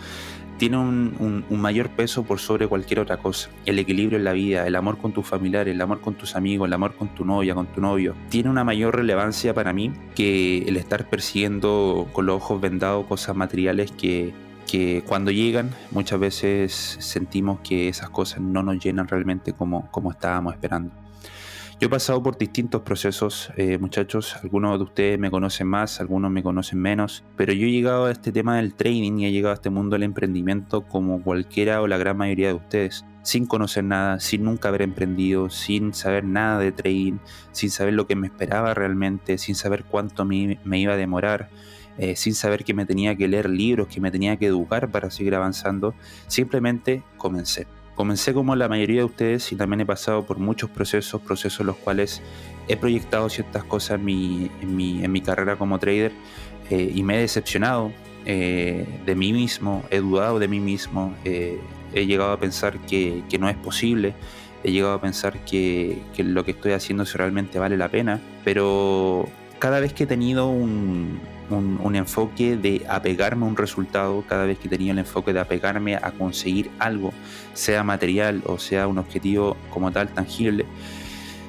tiene 0.61 0.77
un, 0.77 1.47
mayor 1.49 1.89
peso 1.89 2.23
por 2.23 2.39
sobre 2.39 2.69
cualquier 2.69 3.01
otra 3.01 3.17
cosa. 3.17 3.49
El 3.65 3.79
equilibrio 3.79 4.19
en 4.19 4.25
la 4.25 4.35
vida, 4.35 4.67
el 4.67 4.77
amor 4.77 4.99
con 4.99 5.13
tus 5.13 5.27
familiares, 5.27 5.75
el 5.75 5.81
amor 5.81 6.03
con 6.03 6.15
tus 6.17 6.37
amigos, 6.37 6.67
el 6.69 6.75
amor 6.75 6.95
con 6.97 7.15
tu 7.15 7.25
novia, 7.25 7.55
con 7.55 7.67
tu 7.67 7.81
novio, 7.81 8.15
tiene 8.29 8.51
una 8.51 8.63
mayor 8.63 8.95
relevancia 8.95 9.55
para 9.55 9.73
mí 9.73 9.91
que 10.15 10.59
el 10.69 10.77
estar 10.77 11.09
persiguiendo 11.09 12.09
con 12.13 12.27
los 12.27 12.37
ojos 12.37 12.61
vendados 12.61 13.07
cosas 13.07 13.35
materiales 13.37 13.91
que, 13.93 14.35
que 14.71 15.03
cuando 15.07 15.31
llegan 15.31 15.71
muchas 15.93 16.21
veces 16.21 16.97
sentimos 17.01 17.61
que 17.61 17.89
esas 17.89 18.11
cosas 18.11 18.43
no 18.43 18.63
nos 18.63 18.85
llenan 18.85 19.09
realmente 19.09 19.55
como, 19.55 19.91
como 19.91 20.11
estábamos 20.11 20.53
esperando. 20.53 20.93
Yo 21.81 21.87
he 21.87 21.91
pasado 21.91 22.23
por 22.23 22.37
distintos 22.37 22.83
procesos, 22.83 23.51
eh, 23.57 23.79
muchachos. 23.79 24.37
Algunos 24.43 24.79
de 24.79 24.85
ustedes 24.85 25.19
me 25.19 25.31
conocen 25.31 25.67
más, 25.67 25.99
algunos 25.99 26.31
me 26.31 26.43
conocen 26.43 26.79
menos. 26.79 27.25
Pero 27.39 27.55
yo 27.55 27.67
he 27.67 27.71
llegado 27.71 28.05
a 28.05 28.11
este 28.11 28.33
tema 28.33 28.59
del 28.59 28.75
trading 28.75 29.21
y 29.21 29.25
he 29.25 29.33
llegado 29.33 29.53
a 29.53 29.55
este 29.55 29.71
mundo 29.71 29.95
del 29.95 30.03
emprendimiento 30.03 30.83
como 30.83 31.23
cualquiera 31.23 31.81
o 31.81 31.87
la 31.87 31.97
gran 31.97 32.19
mayoría 32.19 32.49
de 32.49 32.55
ustedes. 32.55 33.07
Sin 33.23 33.47
conocer 33.47 33.85
nada, 33.85 34.21
sin 34.21 34.45
nunca 34.45 34.69
haber 34.69 34.83
emprendido, 34.83 35.49
sin 35.49 35.95
saber 35.95 36.25
nada 36.25 36.59
de 36.59 36.71
trading, 36.71 37.17
sin 37.53 37.71
saber 37.71 37.95
lo 37.95 38.07
que 38.07 38.15
me 38.15 38.27
esperaba 38.27 38.75
realmente, 38.75 39.39
sin 39.39 39.55
saber 39.55 39.85
cuánto 39.85 40.27
me, 40.27 40.59
iba 40.79 40.93
a 40.93 40.97
demorar. 40.99 41.49
Eh, 41.97 42.15
sin 42.15 42.35
saber 42.35 42.63
que 42.63 42.75
me 42.75 42.85
tenía 42.85 43.17
que 43.17 43.27
leer 43.27 43.49
libros, 43.49 43.89
que 43.89 44.03
me 44.03 44.11
tenía 44.11 44.37
que 44.37 44.47
educar 44.47 44.91
para 44.91 45.11
seguir 45.11 45.35
avanzando, 45.35 45.95
simplemente 46.27 47.03
comencé. 47.17 47.67
Comencé 48.01 48.33
como 48.33 48.57
la 48.57 48.67
mayoría 48.67 49.01
de 49.01 49.05
ustedes 49.05 49.53
y 49.53 49.57
también 49.57 49.83
he 49.83 49.85
pasado 49.85 50.25
por 50.25 50.39
muchos 50.39 50.71
procesos, 50.71 51.21
procesos 51.21 51.61
en 51.61 51.67
los 51.67 51.77
cuales 51.77 52.23
he 52.67 52.75
proyectado 52.75 53.29
ciertas 53.29 53.63
cosas 53.65 53.99
en 53.99 54.07
mi, 54.07 54.51
en 54.63 55.13
mi, 55.13 55.21
carrera 55.21 55.57
como 55.57 55.79
trader 55.79 56.11
eh, 56.71 56.91
y 56.95 57.03
me 57.03 57.19
he 57.19 57.21
decepcionado 57.21 57.93
eh, 58.25 58.87
de 59.05 59.15
mí 59.15 59.35
mismo, 59.35 59.85
he 59.91 59.99
dudado 59.99 60.39
de 60.39 60.49
mí 60.49 60.61
mismo, 60.61 61.15
eh, 61.27 61.61
he 61.93 62.07
llegado 62.07 62.33
a 62.33 62.41
pensar 62.41 62.79
que, 62.87 63.23
que, 63.29 63.37
no 63.37 63.51
es 63.51 63.57
posible, 63.59 64.15
he 64.65 64.73
llegado 64.73 64.95
a 64.95 65.01
pensar 65.03 65.45
que, 65.45 66.01
que 66.17 66.25
lo 66.25 66.43
que 66.43 66.53
estoy 66.53 66.73
haciendo 66.73 67.05
realmente 67.05 67.59
vale 67.59 67.77
la 67.77 67.91
pena, 67.91 68.19
pero 68.45 69.29
cada 69.59 69.79
vez 69.79 69.93
que 69.93 70.05
he 70.05 70.07
tenido 70.07 70.49
un, 70.49 71.21
un, 71.57 71.97
enfoque 71.97 72.57
de 72.57 72.87
apegarme 72.89 73.45
a 73.45 73.49
un 73.49 73.57
resultado, 73.57 74.25
cada 74.29 74.47
vez 74.47 74.59
que 74.59 74.69
tenía 74.69 74.93
el 74.93 74.99
enfoque 74.99 75.33
de 75.33 75.41
apegarme 75.41 75.97
a 75.97 76.13
conseguir 76.13 76.71
algo, 76.79 77.13
sea 77.55 77.83
material 77.85 78.43
o 78.47 78.59
sea 78.59 78.87
un 78.87 78.99
objetivo 78.99 79.57
como 79.71 79.91
tal 79.93 80.09
tangible, 80.09 80.67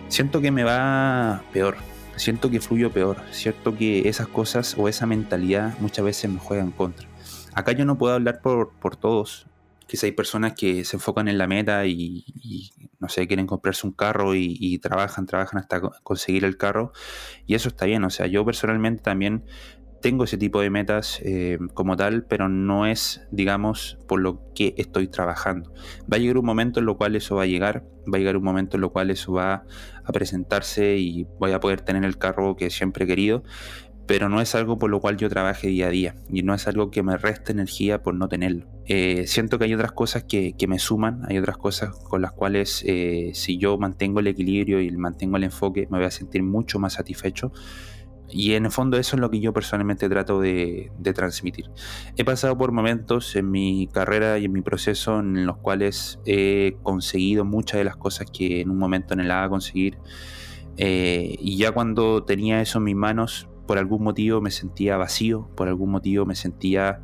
siento 0.10 0.42
que 0.42 0.52
me 0.52 0.64
va 0.64 1.44
peor, 1.54 1.78
siento 2.16 2.50
que 2.50 2.60
fluyo 2.60 2.92
peor, 2.92 3.18
siento 3.32 3.76
que 3.76 4.10
esas 4.10 4.28
cosas 4.28 4.76
o 4.78 4.88
esa 4.88 5.06
mentalidad 5.06 5.78
muchas 5.80 6.06
veces 6.06 6.30
me 6.30 6.40
juegan 6.40 6.72
contra. 6.72 7.08
Acá 7.54 7.72
yo 7.74 7.86
no 7.86 7.98
puedo 7.98 8.14
hablar 8.14 8.42
por, 8.42 8.72
por 8.74 8.96
todos, 8.96 9.48
quizá 9.92 10.06
hay 10.06 10.14
personas 10.14 10.54
que 10.54 10.86
se 10.86 10.96
enfocan 10.96 11.28
en 11.28 11.38
la 11.38 11.48
meta 11.48 11.86
y, 11.86 12.24
no 13.00 13.10
sé, 13.10 13.28
quieren 13.28 13.46
comprarse 13.46 13.86
un 13.86 13.92
carro 13.92 14.36
y, 14.36 14.56
y, 14.58 14.80
trabajan, 14.80 15.26
trabajan 15.26 15.60
hasta 15.60 15.82
conseguir 15.82 16.46
el 16.46 16.56
carro 16.56 16.94
y 17.46 17.56
eso 17.56 17.68
está 17.68 17.86
bien, 17.86 18.02
o 18.06 18.10
sea, 18.10 18.28
yo 18.28 18.46
personalmente 18.46 19.04
también 19.04 19.44
tengo 20.02 20.24
ese 20.24 20.38
tipo 20.38 20.62
de 20.62 20.70
metas 20.70 21.20
eh, 21.24 21.60
como 21.74 21.96
tal, 21.96 22.24
pero 22.26 22.50
no 22.50 22.86
es, 22.86 23.22
digamos, 23.32 23.98
por 24.08 24.20
lo 24.20 24.42
que 24.54 24.74
estoy 24.78 25.08
trabajando. 25.08 25.74
Va 26.12 26.18
a 26.18 26.20
llegar 26.20 26.38
un 26.38 26.46
momento 26.46 26.80
en 26.80 26.86
lo 26.86 26.98
cual 26.98 27.16
eso 27.16 27.36
va 27.36 27.44
a 27.44 27.48
llegar, 27.48 27.86
va 28.12 28.18
a 28.18 28.20
llegar 28.20 28.36
un 28.36 28.44
momento 28.44 28.78
en 28.78 28.82
lo 28.82 28.92
cual 28.92 29.12
eso 29.12 29.34
va 29.34 29.64
a 30.04 30.12
presentarse 30.12 30.98
y 30.98 31.28
voy 31.40 31.52
a 31.52 31.60
poder 31.60 31.82
tener 31.82 32.04
el 32.04 32.18
carro 32.18 32.56
que 32.56 32.70
siempre 32.70 33.06
he 33.06 33.08
querido, 33.08 33.44
pero 34.08 34.28
no 34.28 34.42
es 34.42 34.56
algo 34.56 34.78
por 34.78 34.90
lo 34.90 35.00
cual 35.00 35.16
yo 35.18 35.30
trabaje 35.30 35.68
día 35.68 35.88
a 35.88 35.90
día 35.90 36.16
y 36.30 36.42
no 36.44 36.54
es 36.54 36.68
algo 36.68 36.92
que 36.92 37.04
me 37.04 37.16
reste 37.18 37.52
energía 37.52 38.02
por 38.02 38.16
no 38.16 38.28
tenerlo. 38.28 38.68
Eh, 38.86 39.26
siento 39.28 39.58
que 39.58 39.66
hay 39.66 39.74
otras 39.74 39.94
cosas 39.94 40.24
que, 40.24 40.54
me 40.68 40.80
suman, 40.80 41.22
hay 41.30 41.38
otras 41.38 41.58
cosas 41.58 41.92
con 42.10 42.22
las 42.22 42.34
cuales 42.34 42.84
eh, 42.86 43.32
si 43.34 43.58
yo 43.58 43.78
mantengo 43.78 44.20
el 44.20 44.28
equilibrio 44.28 44.82
y 44.82 44.92
mantengo 44.92 45.38
el 45.38 45.46
enfoque 45.46 45.88
me 45.90 46.00
voy 46.00 46.08
a 46.08 46.12
sentir 46.12 46.44
mucho 46.44 46.80
más 46.80 46.94
satisfecho 46.94 47.54
y 48.32 48.54
en 48.54 48.66
el 48.66 48.72
fondo 48.72 48.98
eso 48.98 49.16
es 49.16 49.20
lo 49.20 49.30
que 49.30 49.40
yo 49.40 49.54
personalmente 49.54 50.08
trato 50.10 50.40
de, 50.40 50.92
transmitir. 51.14 51.70
He 52.18 52.24
pasado 52.24 52.58
por 52.58 52.72
momentos 52.72 53.36
en 53.36 53.52
mi 53.52 53.88
carrera 53.92 54.40
y 54.40 54.46
en 54.46 54.54
mi 54.54 54.62
proceso 54.62 55.20
en 55.20 55.46
los 55.46 55.58
cuales 55.58 56.20
he 56.26 56.78
conseguido 56.84 57.46
muchas 57.46 57.80
de 57.80 57.84
las 57.84 57.98
cosas 57.98 58.28
que 58.32 58.62
en 58.62 58.70
un 58.70 58.78
momento 58.78 59.14
anhelaba 59.14 59.50
conseguir. 59.50 59.98
Eh, 60.78 61.36
y 61.40 61.58
ya 61.58 61.72
cuando 61.72 62.24
tenía 62.24 62.62
eso 62.62 62.78
en 62.78 62.86
mis 62.86 62.96
manos, 62.96 63.50
por 63.68 63.78
algún 63.78 64.04
motivo 64.04 64.42
me 64.42 64.52
sentía 64.52 64.98
vacío, 64.98 65.50
por 65.56 65.68
algún 65.68 65.92
motivo 65.92 66.26
me 66.26 66.36
sentía 66.36 67.02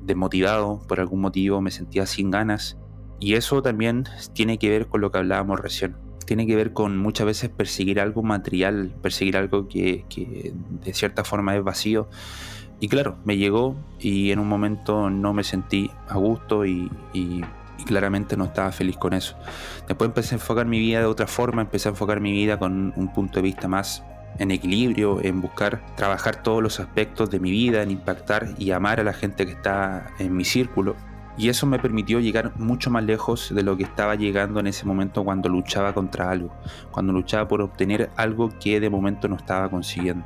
desmotivado, 0.00 0.80
por 0.88 1.00
algún 1.00 1.20
motivo 1.20 1.60
me 1.60 1.70
sentía 1.70 2.06
sin 2.06 2.30
ganas. 2.30 2.78
Y 3.18 3.34
eso 3.34 3.62
también 3.62 4.04
tiene 4.32 4.58
que 4.58 4.68
ver 4.68 4.88
con 4.88 5.00
lo 5.00 5.10
que 5.10 5.18
hablábamos 5.18 5.60
recién 5.60 5.96
tiene 6.26 6.46
que 6.46 6.56
ver 6.56 6.72
con 6.72 6.98
muchas 6.98 7.26
veces 7.26 7.50
perseguir 7.50 8.00
algo 8.00 8.22
material, 8.22 8.94
perseguir 9.02 9.36
algo 9.36 9.68
que, 9.68 10.04
de 10.84 10.94
cierta 10.94 11.24
forma 11.24 11.56
es 11.56 11.62
vacío. 11.62 12.08
Y 12.80 12.88
claro, 12.88 13.16
me 13.24 13.36
llegó 13.36 13.76
y 14.00 14.32
en 14.32 14.38
un 14.38 14.48
momento 14.48 15.08
no 15.08 15.32
me 15.32 15.44
sentí 15.44 15.90
a 16.08 16.16
gusto 16.16 16.66
y, 16.66 16.90
claramente 17.86 18.36
no 18.36 18.44
estaba 18.44 18.70
feliz 18.70 18.96
con 18.96 19.12
eso. 19.12 19.36
Después 19.88 20.06
empecé 20.06 20.36
a 20.36 20.38
enfocar 20.38 20.66
mi 20.66 20.78
vida 20.78 21.00
de 21.00 21.06
otra 21.06 21.26
forma, 21.26 21.62
empecé 21.62 21.88
a 21.88 21.90
enfocar 21.90 22.20
mi 22.20 22.30
vida 22.30 22.56
con 22.56 22.92
un 22.94 23.12
punto 23.12 23.40
de 23.40 23.42
vista 23.42 23.66
más 23.66 24.04
en 24.38 24.52
equilibrio, 24.52 25.20
en 25.20 25.40
buscar 25.40 25.84
trabajar 25.96 26.42
todos 26.44 26.62
los 26.62 26.78
aspectos 26.78 27.30
de 27.30 27.40
mi 27.40 27.50
vida, 27.50 27.82
en 27.82 27.90
impactar 27.90 28.54
y 28.56 28.70
amar 28.70 29.00
a 29.00 29.04
la 29.04 29.12
gente 29.12 29.46
que 29.46 29.52
está 29.52 30.12
en 30.20 30.36
mi 30.36 30.44
círculo. 30.44 30.94
Y 31.36 31.48
eso 31.48 31.66
me 31.66 31.78
permitió 31.78 32.20
llegar 32.20 32.52
mucho 32.58 32.90
más 32.90 33.04
lejos 33.04 33.54
de 33.54 33.62
lo 33.62 33.76
que 33.76 33.84
estaba 33.84 34.14
llegando 34.14 34.60
en 34.60 34.66
ese 34.66 34.84
momento 34.84 35.24
cuando 35.24 35.48
luchaba 35.48 35.94
contra 35.94 36.30
algo, 36.30 36.52
cuando 36.90 37.12
luchaba 37.12 37.48
por 37.48 37.62
obtener 37.62 38.10
algo 38.16 38.50
que 38.60 38.80
de 38.80 38.90
momento 38.90 39.28
no 39.28 39.36
estaba 39.36 39.70
consiguiendo. 39.70 40.24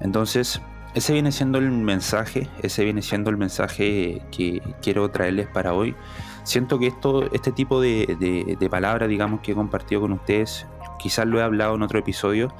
Entonces, 0.00 0.60
ese 0.94 1.12
viene 1.12 1.32
siendo 1.32 1.58
el 1.58 1.70
mensaje, 1.70 2.48
ese 2.62 2.84
viene 2.84 3.02
siendo 3.02 3.30
el 3.30 3.36
mensaje 3.36 4.22
que 4.30 4.62
quiero 4.82 5.10
traerles 5.10 5.46
para 5.46 5.72
hoy. 5.72 5.94
Siento 6.42 6.78
que 6.78 6.88
esto, 6.88 7.32
este 7.32 7.52
tipo 7.52 7.80
de, 7.80 8.56
de 8.58 8.70
palabras, 8.70 9.08
digamos, 9.08 9.40
que 9.40 9.52
he 9.52 9.54
compartido 9.54 10.02
con 10.02 10.12
ustedes, 10.12 10.66
quizás 10.98 11.26
lo 11.26 11.38
he 11.38 11.42
hablado 11.42 11.74
en 11.74 11.82
otro 11.82 11.98
episodio, 11.98 12.52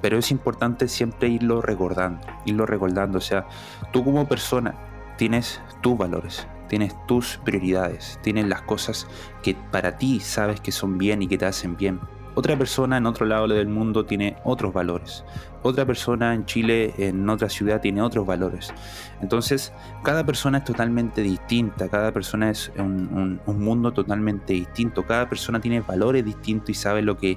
pero 0.00 0.18
es 0.18 0.30
importante 0.30 0.88
siempre 0.88 1.28
irlo 1.28 1.60
recordando, 1.60 2.26
irlo 2.44 2.66
recordando. 2.66 3.18
O 3.18 3.20
sea, 3.20 3.46
tú 3.92 4.04
como 4.04 4.26
persona 4.26 4.74
tienes 5.16 5.60
tus 5.80 5.96
valores, 5.96 6.46
tienes 6.70 6.94
tus 7.06 7.38
prioridades, 7.44 8.18
tienes 8.22 8.46
las 8.46 8.62
cosas 8.62 9.08
que 9.42 9.56
para 9.72 9.98
ti 9.98 10.20
sabes 10.20 10.60
que 10.60 10.70
son 10.70 10.98
bien 10.98 11.20
y 11.20 11.26
que 11.26 11.36
te 11.36 11.44
hacen 11.44 11.76
bien. 11.76 12.00
Otra 12.36 12.56
persona 12.56 12.96
en 12.96 13.06
otro 13.06 13.26
lado 13.26 13.48
del 13.48 13.66
mundo 13.66 14.06
tiene 14.06 14.36
otros 14.44 14.72
valores. 14.72 15.24
Otra 15.64 15.84
persona 15.84 16.32
en 16.32 16.46
Chile, 16.46 16.94
en 16.96 17.28
otra 17.28 17.48
ciudad, 17.48 17.80
tiene 17.80 18.02
otros 18.02 18.24
valores. 18.24 18.72
Entonces, 19.20 19.72
cada 20.04 20.24
persona 20.24 20.58
es 20.58 20.64
totalmente 20.64 21.22
distinta, 21.22 21.88
cada 21.88 22.12
persona 22.12 22.50
es 22.50 22.70
un, 22.78 23.40
mundo 23.46 23.92
totalmente 23.92 24.52
distinto, 24.52 25.04
cada 25.04 25.28
persona 25.28 25.60
tiene 25.60 25.80
valores 25.80 26.24
distintos 26.24 26.70
y 26.70 26.74
sabe 26.74 27.02
lo 27.02 27.18
que, 27.18 27.36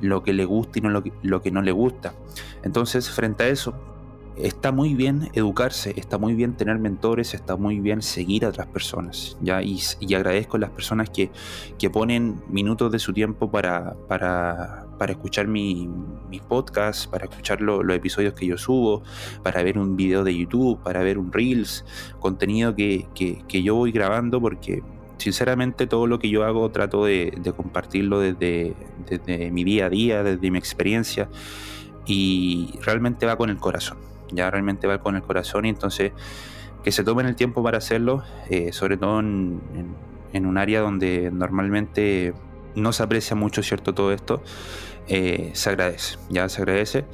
lo 0.00 0.22
que 0.22 0.32
le 0.32 0.44
gusta 0.44 0.78
y 0.78 0.82
no 0.82 0.90
lo, 0.90 1.02
lo 1.22 1.42
que 1.42 1.50
no 1.50 1.60
le 1.60 1.72
gusta. 1.72 2.12
Entonces, 2.62 3.10
frente 3.10 3.42
a 3.42 3.48
eso, 3.48 3.74
está 4.36 4.72
muy 4.72 4.94
bien 4.94 5.28
educarse, 5.34 5.94
está 5.96 6.18
muy 6.18 6.34
bien 6.34 6.54
tener 6.54 6.78
mentores, 6.78 7.34
está 7.34 7.56
muy 7.56 7.80
bien 7.80 8.02
seguir 8.02 8.44
a 8.44 8.48
otras 8.48 8.66
personas. 8.68 9.36
¿ya? 9.40 9.62
Y, 9.62 9.80
agradezco 10.14 10.56
a 10.56 10.60
las 10.60 10.70
personas 10.70 11.10
que, 11.10 11.30
ponen 11.90 12.40
minutos 12.48 12.92
de 12.92 12.98
su 12.98 13.12
tiempo 13.12 13.50
para, 13.50 13.96
para, 14.08 14.86
escuchar 15.08 15.48
mi, 15.48 15.88
mis 16.28 16.40
podcasts, 16.42 17.06
para 17.06 17.24
escuchar 17.24 17.60
los 17.60 17.94
episodios 17.94 18.34
que 18.34 18.46
yo 18.46 18.56
subo, 18.56 19.02
para 19.42 19.62
ver 19.62 19.78
un 19.78 19.96
video 19.96 20.24
de 20.24 20.36
YouTube, 20.36 20.82
para 20.82 21.02
ver 21.02 21.18
un 21.18 21.32
Reels, 21.32 21.84
contenido 22.20 22.74
que, 22.74 23.06
yo 23.48 23.74
voy 23.74 23.92
grabando 23.92 24.40
porque 24.40 24.82
sinceramente 25.18 25.86
todo 25.86 26.06
lo 26.06 26.18
que 26.18 26.30
yo 26.30 26.44
hago 26.44 26.70
trato 26.70 27.04
de, 27.04 27.32
compartirlo 27.56 28.20
desde, 28.20 28.74
desde 29.08 29.50
mi 29.50 29.64
día 29.64 29.86
a 29.86 29.90
día, 29.90 30.22
desde 30.22 30.50
mi 30.50 30.58
experiencia 30.58 31.28
y 32.06 32.78
realmente 32.82 33.26
va 33.26 33.36
con 33.36 33.50
el 33.50 33.58
corazón 33.58 34.09
ya 34.32 34.50
realmente 34.50 34.86
va 34.86 34.98
con 34.98 35.16
el 35.16 35.22
corazón 35.22 35.64
y 35.64 35.70
entonces 35.70 36.12
que 36.82 36.92
se 36.92 37.04
tomen 37.04 37.26
el 37.26 37.36
tiempo 37.36 37.62
para 37.62 37.78
hacerlo, 37.78 38.22
eh, 38.48 38.72
sobre 38.72 38.96
todo 38.96 39.20
en, 39.20 39.60
un 40.32 40.58
área 40.58 40.80
donde 40.80 41.30
normalmente 41.30 42.32
no 42.74 42.92
se 42.92 43.02
aprecia 43.02 43.36
mucho, 43.36 43.62
¿cierto? 43.62 43.94
Todo 43.94 44.12
esto, 44.12 44.42
eh, 45.08 45.50
se 45.54 45.70
agradece, 45.70 46.18
ya 46.30 46.48
se 46.48 46.62
agradece, 46.62 47.04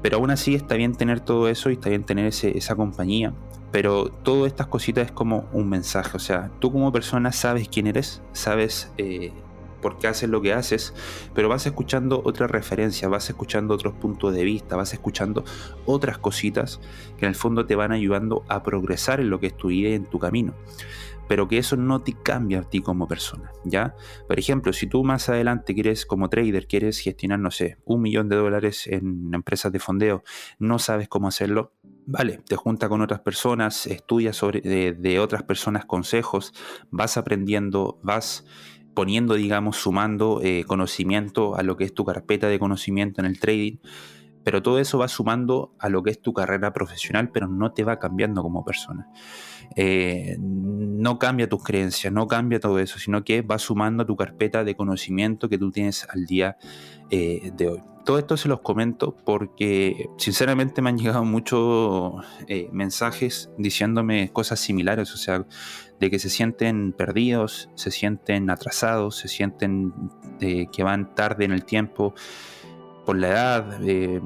pero 0.00 0.16
aún 0.16 0.30
así 0.30 0.54
está 0.54 0.74
bien 0.74 0.94
tener 0.94 1.20
todo 1.20 1.48
eso 1.48 1.70
y 1.70 1.74
está 1.74 1.90
bien 1.90 2.04
tener 2.04 2.26
esa 2.26 2.74
compañía, 2.74 3.32
pero 3.70 4.06
todas 4.06 4.48
estas 4.48 4.66
cositas 4.66 5.06
es 5.06 5.12
como 5.12 5.48
un 5.52 5.68
mensaje, 5.68 6.16
o 6.16 6.20
sea, 6.20 6.50
tú 6.58 6.72
como 6.72 6.90
persona 6.90 7.32
sabes 7.32 7.68
quién 7.68 7.86
eres, 7.86 8.22
sabes... 8.32 8.92
Eh, 8.98 9.32
por 9.82 9.98
qué 9.98 10.08
haces 10.08 10.30
lo 10.30 10.40
que 10.40 10.54
haces, 10.54 10.94
pero 11.34 11.50
vas 11.50 11.66
escuchando 11.66 12.22
otras 12.24 12.50
referencias, 12.50 13.10
vas 13.10 13.28
escuchando 13.28 13.74
otros 13.74 13.92
puntos 13.94 14.32
de 14.32 14.44
vista, 14.44 14.76
vas 14.76 14.94
escuchando 14.94 15.44
otras 15.84 16.16
cositas 16.16 16.80
que 17.18 17.26
en 17.26 17.30
el 17.30 17.34
fondo 17.34 17.66
te 17.66 17.74
van 17.74 17.92
ayudando 17.92 18.44
a 18.48 18.62
progresar 18.62 19.20
en 19.20 19.28
lo 19.28 19.40
que 19.40 19.48
es 19.48 19.56
tu 19.56 19.70
y 19.70 19.86
en 19.86 20.06
tu 20.06 20.18
camino. 20.18 20.54
Pero 21.28 21.48
que 21.48 21.58
eso 21.58 21.76
no 21.76 22.02
te 22.02 22.14
cambia 22.14 22.60
a 22.60 22.62
ti 22.62 22.80
como 22.80 23.06
persona, 23.08 23.52
¿ya? 23.64 23.94
Por 24.26 24.38
ejemplo, 24.38 24.72
si 24.72 24.86
tú 24.86 25.04
más 25.04 25.28
adelante 25.28 25.72
quieres, 25.72 26.04
como 26.04 26.28
trader, 26.28 26.66
quieres 26.66 26.98
gestionar, 26.98 27.38
no 27.38 27.50
sé, 27.50 27.78
un 27.84 28.02
millón 28.02 28.28
de 28.28 28.36
dólares 28.36 28.86
en 28.86 29.32
empresas 29.32 29.72
de 29.72 29.78
fondeo, 29.78 30.24
no 30.58 30.78
sabes 30.78 31.08
cómo 31.08 31.28
hacerlo, 31.28 31.72
Vale, 32.04 32.40
te 32.48 32.56
junta 32.56 32.88
con 32.88 33.00
otras 33.00 33.20
personas, 33.20 33.86
estudias 33.86 34.36
sobre, 34.36 34.60
de, 34.60 35.20
otras 35.20 35.44
personas 35.44 35.84
consejos, 35.84 36.52
vas 36.90 37.16
aprendiendo, 37.16 38.00
vas 38.02 38.44
poniendo, 38.94 39.34
digamos, 39.34 39.76
sumando 39.76 40.40
eh, 40.42 40.64
conocimiento 40.66 41.56
a 41.56 41.62
lo 41.62 41.76
que 41.76 41.84
es 41.84 41.94
tu 41.94 42.04
carpeta 42.04 42.48
de 42.48 42.58
conocimiento 42.58 43.20
en 43.20 43.26
el 43.26 43.40
trading, 43.40 43.76
pero 44.44 44.62
todo 44.62 44.78
eso 44.78 44.98
va 44.98 45.08
sumando 45.08 45.74
a 45.78 45.88
lo 45.88 46.02
que 46.02 46.10
es 46.10 46.20
tu 46.20 46.32
carrera 46.32 46.72
profesional, 46.72 47.30
pero 47.30 47.48
no 47.48 47.72
te 47.72 47.84
va 47.84 47.98
cambiando 47.98 48.42
como 48.42 48.64
persona. 48.64 49.08
Eh, 49.76 50.36
no 50.38 51.18
cambia 51.18 51.48
tus 51.48 51.62
creencias, 51.62 52.12
no 52.12 52.26
cambia 52.26 52.60
todo 52.60 52.78
eso, 52.78 52.98
sino 52.98 53.24
que 53.24 53.42
va 53.42 53.58
sumando 53.58 54.02
a 54.02 54.06
tu 54.06 54.16
carpeta 54.16 54.64
de 54.64 54.76
conocimiento 54.76 55.48
que 55.48 55.58
tú 55.58 55.70
tienes 55.70 56.06
al 56.08 56.26
día 56.26 56.56
eh, 57.10 57.50
de 57.54 57.68
hoy. 57.68 57.82
Todo 58.04 58.18
esto 58.18 58.36
se 58.36 58.48
los 58.48 58.60
comento 58.60 59.14
porque 59.24 60.08
sinceramente 60.18 60.82
me 60.82 60.90
han 60.90 60.98
llegado 60.98 61.24
muchos 61.24 62.14
mensajes 62.72 63.48
diciéndome 63.58 64.32
cosas 64.32 64.58
similares, 64.58 65.14
o 65.14 65.16
sea, 65.16 65.46
de 66.02 66.10
que 66.10 66.18
se 66.18 66.30
sienten 66.30 66.92
perdidos, 66.92 67.70
se 67.76 67.92
sienten 67.92 68.50
atrasados, 68.50 69.18
se 69.18 69.28
sienten 69.28 69.94
eh, 70.40 70.66
que 70.72 70.82
van 70.82 71.14
tarde 71.14 71.44
en 71.44 71.52
el 71.52 71.64
tiempo 71.64 72.12
por 73.06 73.16
la 73.16 73.28
edad, 73.28 73.80
eh, 73.84 74.20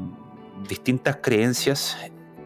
distintas 0.67 1.17
creencias 1.17 1.99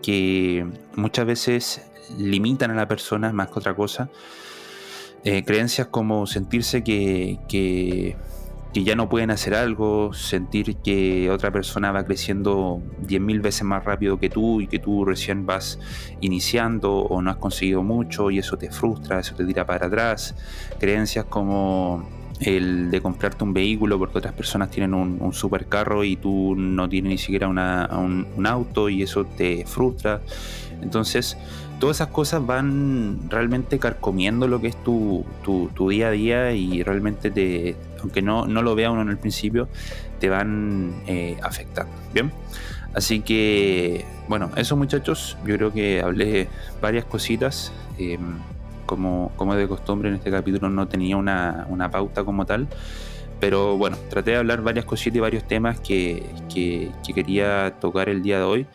que 0.03 0.67
muchas 0.97 1.27
veces 1.27 1.90
limitan 2.19 2.71
a 2.71 2.75
la 2.75 2.89
persona 2.89 3.33
más 3.33 3.49
que 3.49 3.59
otra 3.59 3.75
cosa. 3.75 4.11
Eh, 5.25 5.45
creencias 5.45 5.89
como 5.89 6.27
sentirse 6.27 6.83
que, 6.83 7.39
que 7.49 8.85
ya 8.85 8.95
no 8.95 9.09
pueden 9.09 9.31
hacer 9.31 9.55
algo, 9.55 10.13
sentir 10.13 10.77
que 10.77 11.29
otra 11.31 11.51
persona 11.51 11.91
va 11.91 12.05
creciendo 12.05 12.81
10.000 13.07 13.43
veces 13.43 13.65
más 13.65 13.85
rápido 13.85 14.19
que 14.19 14.31
tú 14.31 14.61
y 14.61 14.69
que 14.69 14.79
tú 14.79 15.05
recién 15.05 15.45
vas 15.45 15.79
iniciando 16.21 16.99
o 16.99 17.21
no 17.21 17.31
has 17.31 17.37
conseguido 17.37 17.83
mucho 17.83 18.31
y 18.31 18.39
eso 18.39 18.57
te 18.57 18.71
frustra, 18.71 19.19
eso 19.19 19.35
te 19.35 19.45
tira 19.45 19.67
para 19.67 19.87
atrás. 19.87 20.37
Creencias 20.79 21.25
como 21.25 22.09
el 22.41 22.91
de 22.91 23.03
comprarte 23.03 23.45
un 23.45 23.53
vehículo 23.53 23.99
porque 23.99 24.19
otras 24.19 24.35
personas 24.35 24.71
tienen 24.71 24.95
un, 24.95 25.33
supercarro 25.33 26.05
y 26.05 26.17
tú 26.17 26.55
no 26.57 26.89
tienes 26.89 27.11
ni 27.11 27.19
siquiera 27.19 27.49
un, 27.49 28.27
un 28.37 28.47
auto 28.47 28.89
y 28.89 29.03
eso 29.03 29.25
te 29.25 29.67
frustra. 29.67 30.21
Entonces, 30.81 31.37
todas 31.81 31.97
esas 31.97 32.09
cosas 32.09 32.47
van 32.47 33.29
realmente 33.29 33.81
carcomiendo 33.81 34.47
lo 34.47 34.61
que 34.61 34.69
es 34.69 34.77
tu, 34.85 35.25
día 35.89 36.09
a 36.09 36.11
día 36.11 36.53
y 36.53 36.85
realmente 36.85 37.31
te, 37.31 37.75
aunque 38.01 38.23
no, 38.23 38.47
no, 38.47 38.63
lo 38.63 38.77
vea 38.77 38.91
uno 38.91 39.03
en 39.03 39.09
el 39.09 39.19
principio, 39.19 39.69
te 40.21 40.29
van 40.29 41.03
eh, 41.09 41.37
afectando. 41.43 41.93
Bien, 42.15 42.31
así 42.95 43.21
que 43.21 44.05
bueno, 44.29 44.51
eso 44.57 44.77
muchachos, 44.77 45.37
yo 45.45 45.57
creo 45.57 45.73
que 45.73 46.03
hablé 46.03 46.49
varias 46.81 47.05
cositas. 47.07 47.73
Em, 47.99 48.39
como, 48.87 49.31
como 49.37 49.55
de 49.55 49.69
costumbre 49.69 50.09
en 50.09 50.17
este 50.17 50.33
capítulo 50.33 50.69
no 50.69 50.89
tenía 50.89 51.17
una, 51.17 51.91
pauta 51.91 52.25
como 52.25 52.45
tal. 52.45 52.69
Pero 53.41 53.77
bueno, 53.79 53.97
traté 54.11 54.33
de 54.33 54.37
hablar 54.37 54.63
varias 54.63 54.85
cositas 54.85 55.17
y 55.17 55.21
varios 55.21 55.45
temas 55.49 55.81
que, 55.81 56.27
que 56.53 57.15
quería 57.15 57.75
tocar 57.81 58.09
el 58.09 58.23
día 58.23 58.39
de 58.39 58.45
hoy. 58.45 58.67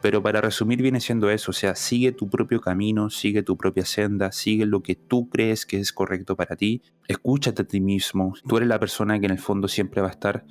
Pero 0.00 0.22
para 0.22 0.40
resumir 0.40 0.80
viene 0.80 1.00
siendo 1.00 1.28
eso, 1.30 1.50
o 1.50 1.54
sea, 1.54 1.74
sigue 1.74 2.12
tu 2.12 2.30
propio 2.30 2.60
camino, 2.60 3.10
sigue 3.10 3.42
tu 3.42 3.56
propia 3.56 3.84
senda, 3.84 4.30
sigue 4.30 4.64
lo 4.64 4.82
que 4.82 4.94
tú 4.94 5.28
crees 5.28 5.66
que 5.66 5.78
es 5.80 5.92
correcto 5.92 6.36
para 6.36 6.56
ti, 6.56 6.82
escúchate 7.08 7.62
a 7.62 7.66
ti 7.66 7.80
mismo, 7.80 8.34
tú 8.46 8.58
eres 8.58 8.68
la 8.68 8.78
persona 8.78 9.18
que 9.18 9.26
en 9.26 9.32
el 9.32 9.38
fondo 9.38 9.66
siempre 9.66 10.00
va 10.00 10.08
a 10.08 10.12
estar 10.12 10.44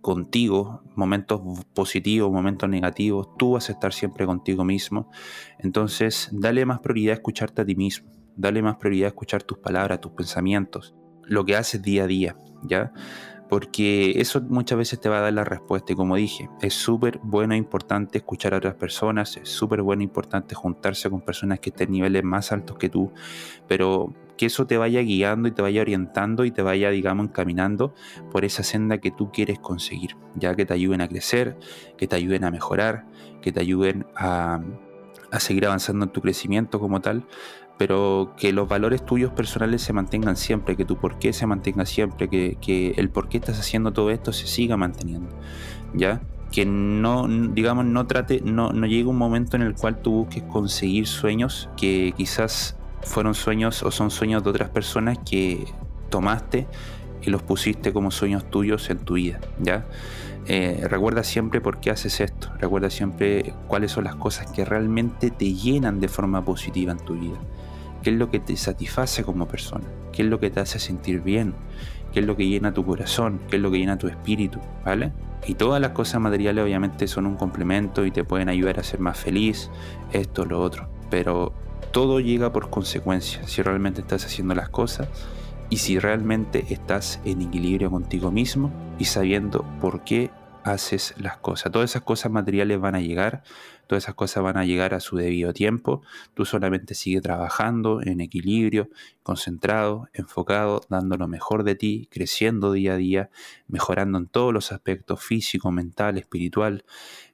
contigo, 0.00 0.82
momentos 0.96 1.40
positivos, 1.74 2.30
momentos 2.30 2.68
negativos, 2.68 3.28
tú 3.38 3.52
vas 3.52 3.68
a 3.70 3.72
estar 3.72 3.92
siempre 3.92 4.26
contigo 4.26 4.64
mismo, 4.64 5.10
entonces 5.58 6.28
dale 6.32 6.66
más 6.66 6.80
prioridad 6.80 7.12
a 7.12 7.14
escucharte 7.14 7.62
a 7.62 7.64
ti 7.64 7.74
mismo, 7.74 8.10
dale 8.36 8.62
más 8.62 8.76
prioridad 8.76 9.06
a 9.06 9.08
escuchar 9.08 9.42
tus 9.42 9.58
palabras, 9.58 10.00
tus 10.00 10.12
pensamientos, 10.12 10.94
lo 11.24 11.44
que 11.44 11.56
haces 11.56 11.82
día 11.82 12.04
a 12.04 12.06
día, 12.06 12.36
¿ya? 12.64 12.92
Porque 13.54 14.20
eso 14.20 14.40
muchas 14.40 14.76
veces 14.76 14.98
te 14.98 15.08
va 15.08 15.18
a 15.18 15.20
dar 15.20 15.32
la 15.32 15.44
respuesta. 15.44 15.92
Y 15.92 15.94
como 15.94 16.16
dije, 16.16 16.50
es 16.60 16.74
súper 16.74 17.20
bueno 17.22 17.54
e 17.54 17.56
importante 17.56 18.18
escuchar 18.18 18.52
a 18.52 18.56
otras 18.56 18.74
personas, 18.74 19.36
es 19.36 19.48
súper 19.48 19.80
bueno 19.80 20.00
e 20.00 20.02
importante 20.02 20.56
juntarse 20.56 21.08
con 21.08 21.20
personas 21.20 21.60
que 21.60 21.70
estén 21.70 21.86
en 21.86 21.92
niveles 21.92 22.24
más 22.24 22.50
altos 22.50 22.76
que 22.78 22.88
tú, 22.88 23.12
pero 23.68 24.12
que 24.36 24.46
eso 24.46 24.66
te 24.66 24.76
vaya 24.76 25.02
guiando 25.02 25.46
y 25.46 25.52
te 25.52 25.62
vaya 25.62 25.82
orientando 25.82 26.44
y 26.44 26.50
te 26.50 26.62
vaya, 26.62 26.90
digamos, 26.90 27.28
encaminando 27.28 27.94
por 28.32 28.44
esa 28.44 28.64
senda 28.64 28.98
que 28.98 29.12
tú 29.12 29.30
quieres 29.30 29.60
conseguir, 29.60 30.16
ya 30.34 30.56
que 30.56 30.66
te 30.66 30.74
ayuden 30.74 31.00
a 31.00 31.06
crecer, 31.06 31.56
que 31.96 32.08
te 32.08 32.16
ayuden 32.16 32.42
a 32.42 32.50
mejorar, 32.50 33.06
que 33.40 33.52
te 33.52 33.60
ayuden 33.60 34.04
a, 34.16 34.64
a 35.30 35.38
seguir 35.38 35.64
avanzando 35.66 36.06
en 36.06 36.10
tu 36.10 36.20
crecimiento 36.22 36.80
como 36.80 37.00
tal, 37.00 37.24
pero 37.78 38.32
que 38.36 38.52
los 38.52 38.68
valores 38.68 39.04
tuyos 39.04 39.32
personales 39.32 39.82
se 39.82 39.92
mantengan 39.92 40.36
siempre, 40.36 40.76
que 40.76 40.84
tu 40.84 40.96
por 40.96 41.18
qué 41.18 41.32
se 41.32 41.46
mantenga 41.46 41.86
siempre, 41.86 42.28
que, 42.28 42.94
el 42.96 43.10
por 43.10 43.28
qué 43.28 43.38
estás 43.38 43.58
haciendo 43.58 43.92
todo 43.92 44.10
esto 44.10 44.32
se 44.32 44.46
siga 44.46 44.76
manteniendo, 44.76 45.30
¿ya? 45.92 46.20
Que 46.52 46.64
no, 46.66 47.26
digamos, 47.26 47.84
no 47.84 48.06
trate, 48.06 48.40
no, 48.44 48.72
no 48.72 48.86
llegue 48.86 49.06
un 49.06 49.18
momento 49.18 49.56
en 49.56 49.62
el 49.62 49.74
cual 49.74 50.00
tú 50.00 50.12
busques 50.12 50.44
conseguir 50.44 51.08
sueños 51.08 51.68
que 51.76 52.14
quizás 52.16 52.76
fueron 53.02 53.34
sueños 53.34 53.82
o 53.82 53.90
son 53.90 54.10
sueños 54.10 54.44
de 54.44 54.50
otras 54.50 54.70
personas 54.70 55.18
que 55.18 55.66
tomaste 56.10 56.68
y 57.22 57.30
los 57.30 57.42
pusiste 57.42 57.92
como 57.92 58.12
sueños 58.12 58.48
tuyos 58.48 58.88
en 58.88 58.98
tu 58.98 59.14
vida, 59.14 59.40
¿ya? 59.58 59.84
Eh, 60.46 60.86
recuerda 60.88 61.24
siempre 61.24 61.60
por 61.60 61.80
qué 61.80 61.90
haces 61.90 62.20
esto, 62.20 62.52
recuerda 62.60 62.88
siempre 62.88 63.52
cuáles 63.66 63.90
son 63.90 64.04
las 64.04 64.14
cosas 64.14 64.52
que 64.52 64.64
realmente 64.64 65.30
te 65.30 65.54
llenan 65.54 66.00
de 66.00 66.06
forma 66.06 66.44
positiva 66.44 66.92
en 66.92 66.98
tu 66.98 67.14
vida 67.14 67.38
qué 68.04 68.10
es 68.10 68.16
lo 68.16 68.30
que 68.30 68.38
te 68.38 68.54
satisface 68.56 69.24
como 69.24 69.48
persona, 69.48 69.86
qué 70.12 70.22
es 70.22 70.28
lo 70.28 70.38
que 70.38 70.50
te 70.50 70.60
hace 70.60 70.78
sentir 70.78 71.22
bien, 71.22 71.54
qué 72.12 72.20
es 72.20 72.26
lo 72.26 72.36
que 72.36 72.46
llena 72.46 72.74
tu 72.74 72.84
corazón, 72.84 73.40
qué 73.48 73.56
es 73.56 73.62
lo 73.62 73.70
que 73.70 73.78
llena 73.78 73.98
tu 73.98 74.08
espíritu, 74.08 74.60
¿vale? 74.84 75.12
Y 75.46 75.54
todas 75.54 75.80
las 75.80 75.92
cosas 75.92 76.20
materiales 76.20 76.62
obviamente 76.62 77.08
son 77.08 77.26
un 77.26 77.36
complemento 77.36 78.04
y 78.04 78.10
te 78.10 78.22
pueden 78.22 78.50
ayudar 78.50 78.78
a 78.78 78.84
ser 78.84 79.00
más 79.00 79.18
feliz, 79.18 79.70
esto, 80.12 80.44
lo 80.44 80.60
otro, 80.60 80.86
pero 81.10 81.54
todo 81.92 82.20
llega 82.20 82.52
por 82.52 82.68
consecuencia, 82.68 83.42
si 83.48 83.62
realmente 83.62 84.02
estás 84.02 84.26
haciendo 84.26 84.54
las 84.54 84.68
cosas 84.68 85.08
y 85.70 85.78
si 85.78 85.98
realmente 85.98 86.66
estás 86.68 87.20
en 87.24 87.40
equilibrio 87.40 87.90
contigo 87.90 88.30
mismo 88.30 88.70
y 88.98 89.06
sabiendo 89.06 89.64
por 89.80 90.04
qué 90.04 90.30
haces 90.64 91.14
las 91.18 91.36
cosas. 91.36 91.70
Todas 91.70 91.90
esas 91.90 92.02
cosas 92.02 92.32
materiales 92.32 92.80
van 92.80 92.94
a 92.94 93.00
llegar, 93.00 93.44
todas 93.86 94.04
esas 94.04 94.14
cosas 94.14 94.42
van 94.42 94.56
a 94.56 94.64
llegar 94.64 94.94
a 94.94 95.00
su 95.00 95.16
debido 95.16 95.52
tiempo. 95.52 96.02
Tú 96.32 96.46
solamente 96.46 96.94
sigue 96.94 97.20
trabajando 97.20 98.00
en 98.02 98.20
equilibrio, 98.20 98.88
concentrado, 99.22 100.08
enfocado, 100.14 100.80
dando 100.88 101.16
lo 101.18 101.28
mejor 101.28 101.64
de 101.64 101.74
ti, 101.74 102.08
creciendo 102.10 102.72
día 102.72 102.94
a 102.94 102.96
día, 102.96 103.30
mejorando 103.68 104.18
en 104.18 104.26
todos 104.26 104.52
los 104.52 104.72
aspectos 104.72 105.22
físico, 105.22 105.70
mental, 105.70 106.16
espiritual, 106.16 106.84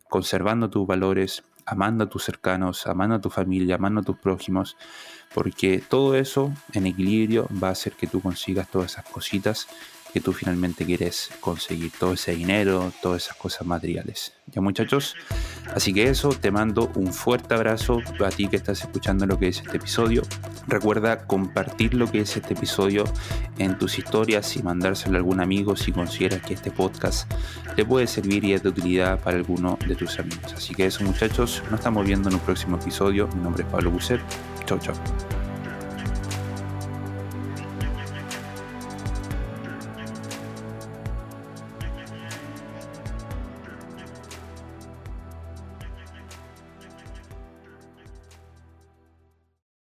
conservando 0.09 0.69
tus 0.69 0.87
valores, 0.87 1.45
amando 1.67 2.05
a 2.05 2.09
tus 2.09 2.25
cercanos, 2.25 2.89
amando 2.89 3.15
a 3.15 3.21
tu 3.21 3.31
familia, 3.31 3.77
amando 3.77 4.01
a 4.01 4.05
tus 4.05 4.19
prójimos, 4.19 4.77
porque 5.33 5.81
todo 5.89 6.17
eso 6.17 6.53
en 6.73 6.87
equilibrio 6.87 7.47
va 7.63 7.69
a 7.69 7.73
hacer 7.73 7.93
que 7.93 8.09
tú 8.09 8.21
consigas 8.21 8.69
todas 8.69 8.93
esas 8.93 9.05
cositas 9.05 9.69
que 10.13 10.21
tú 10.21 10.33
finalmente 10.33 10.85
quieres 10.85 11.31
conseguir, 11.41 11.93
todo 11.99 12.15
ese 12.15 12.35
dinero, 12.35 12.93
todas 13.03 13.25
esas 13.25 13.37
cosas 13.37 13.67
materiales. 13.67 14.33
Ya 14.47 14.61
muchachos, 14.61 15.15
así 15.75 15.93
que 15.93 16.09
eso, 16.09 16.31
te 16.31 16.51
mando 16.51 16.91
un 16.97 17.13
fuerte 17.13 17.55
abrazo 17.55 18.01
a 18.25 18.29
ti 18.31 18.49
que 18.49 18.57
estás 18.57 18.81
escuchando 18.81 19.27
lo 19.27 19.39
que 19.39 19.49
es 19.49 19.61
este 19.61 19.77
episodio. 19.77 20.23
Recuerda 20.67 21.27
compartir 21.27 21.95
lo 21.95 22.11
que 22.11 22.21
es 22.21 22.37
este 22.37 22.55
episodio 22.55 23.05
en 23.59 23.79
tus 23.79 23.99
historias 23.99 24.57
y 24.57 24.63
mandárselo 24.63 25.15
a 25.15 25.19
algún 25.19 25.41
amigo 25.41 25.77
si 25.77 25.93
consideras 25.93 26.43
que 26.43 26.55
este 26.55 26.71
podcast 26.71 27.31
te 27.77 27.85
puede 27.85 28.07
servir 28.07 28.45
y 28.45 28.55
es 28.55 28.63
de 28.63 28.71
utilidad 28.71 29.21
para 29.21 29.37
alguno 29.37 29.79
de 29.87 29.95
tus 29.95 30.19
amigos. 30.19 30.53
Así 30.55 30.75
que 30.75 30.87
eso 30.87 31.05
muchachos, 31.05 31.63
nos 31.71 31.81
estamos 31.81 32.05
viendo 32.05 32.29
en 32.29 32.35
un 32.35 32.41
próximo 32.41 32.77
episodio. 32.77 33.29
Mi 33.29 33.43
nombre 33.43 33.63
es 33.63 33.69
Pablo 33.71 33.91
Buset. 33.91 34.21
Chau 34.67 34.79
chau. 34.79 34.95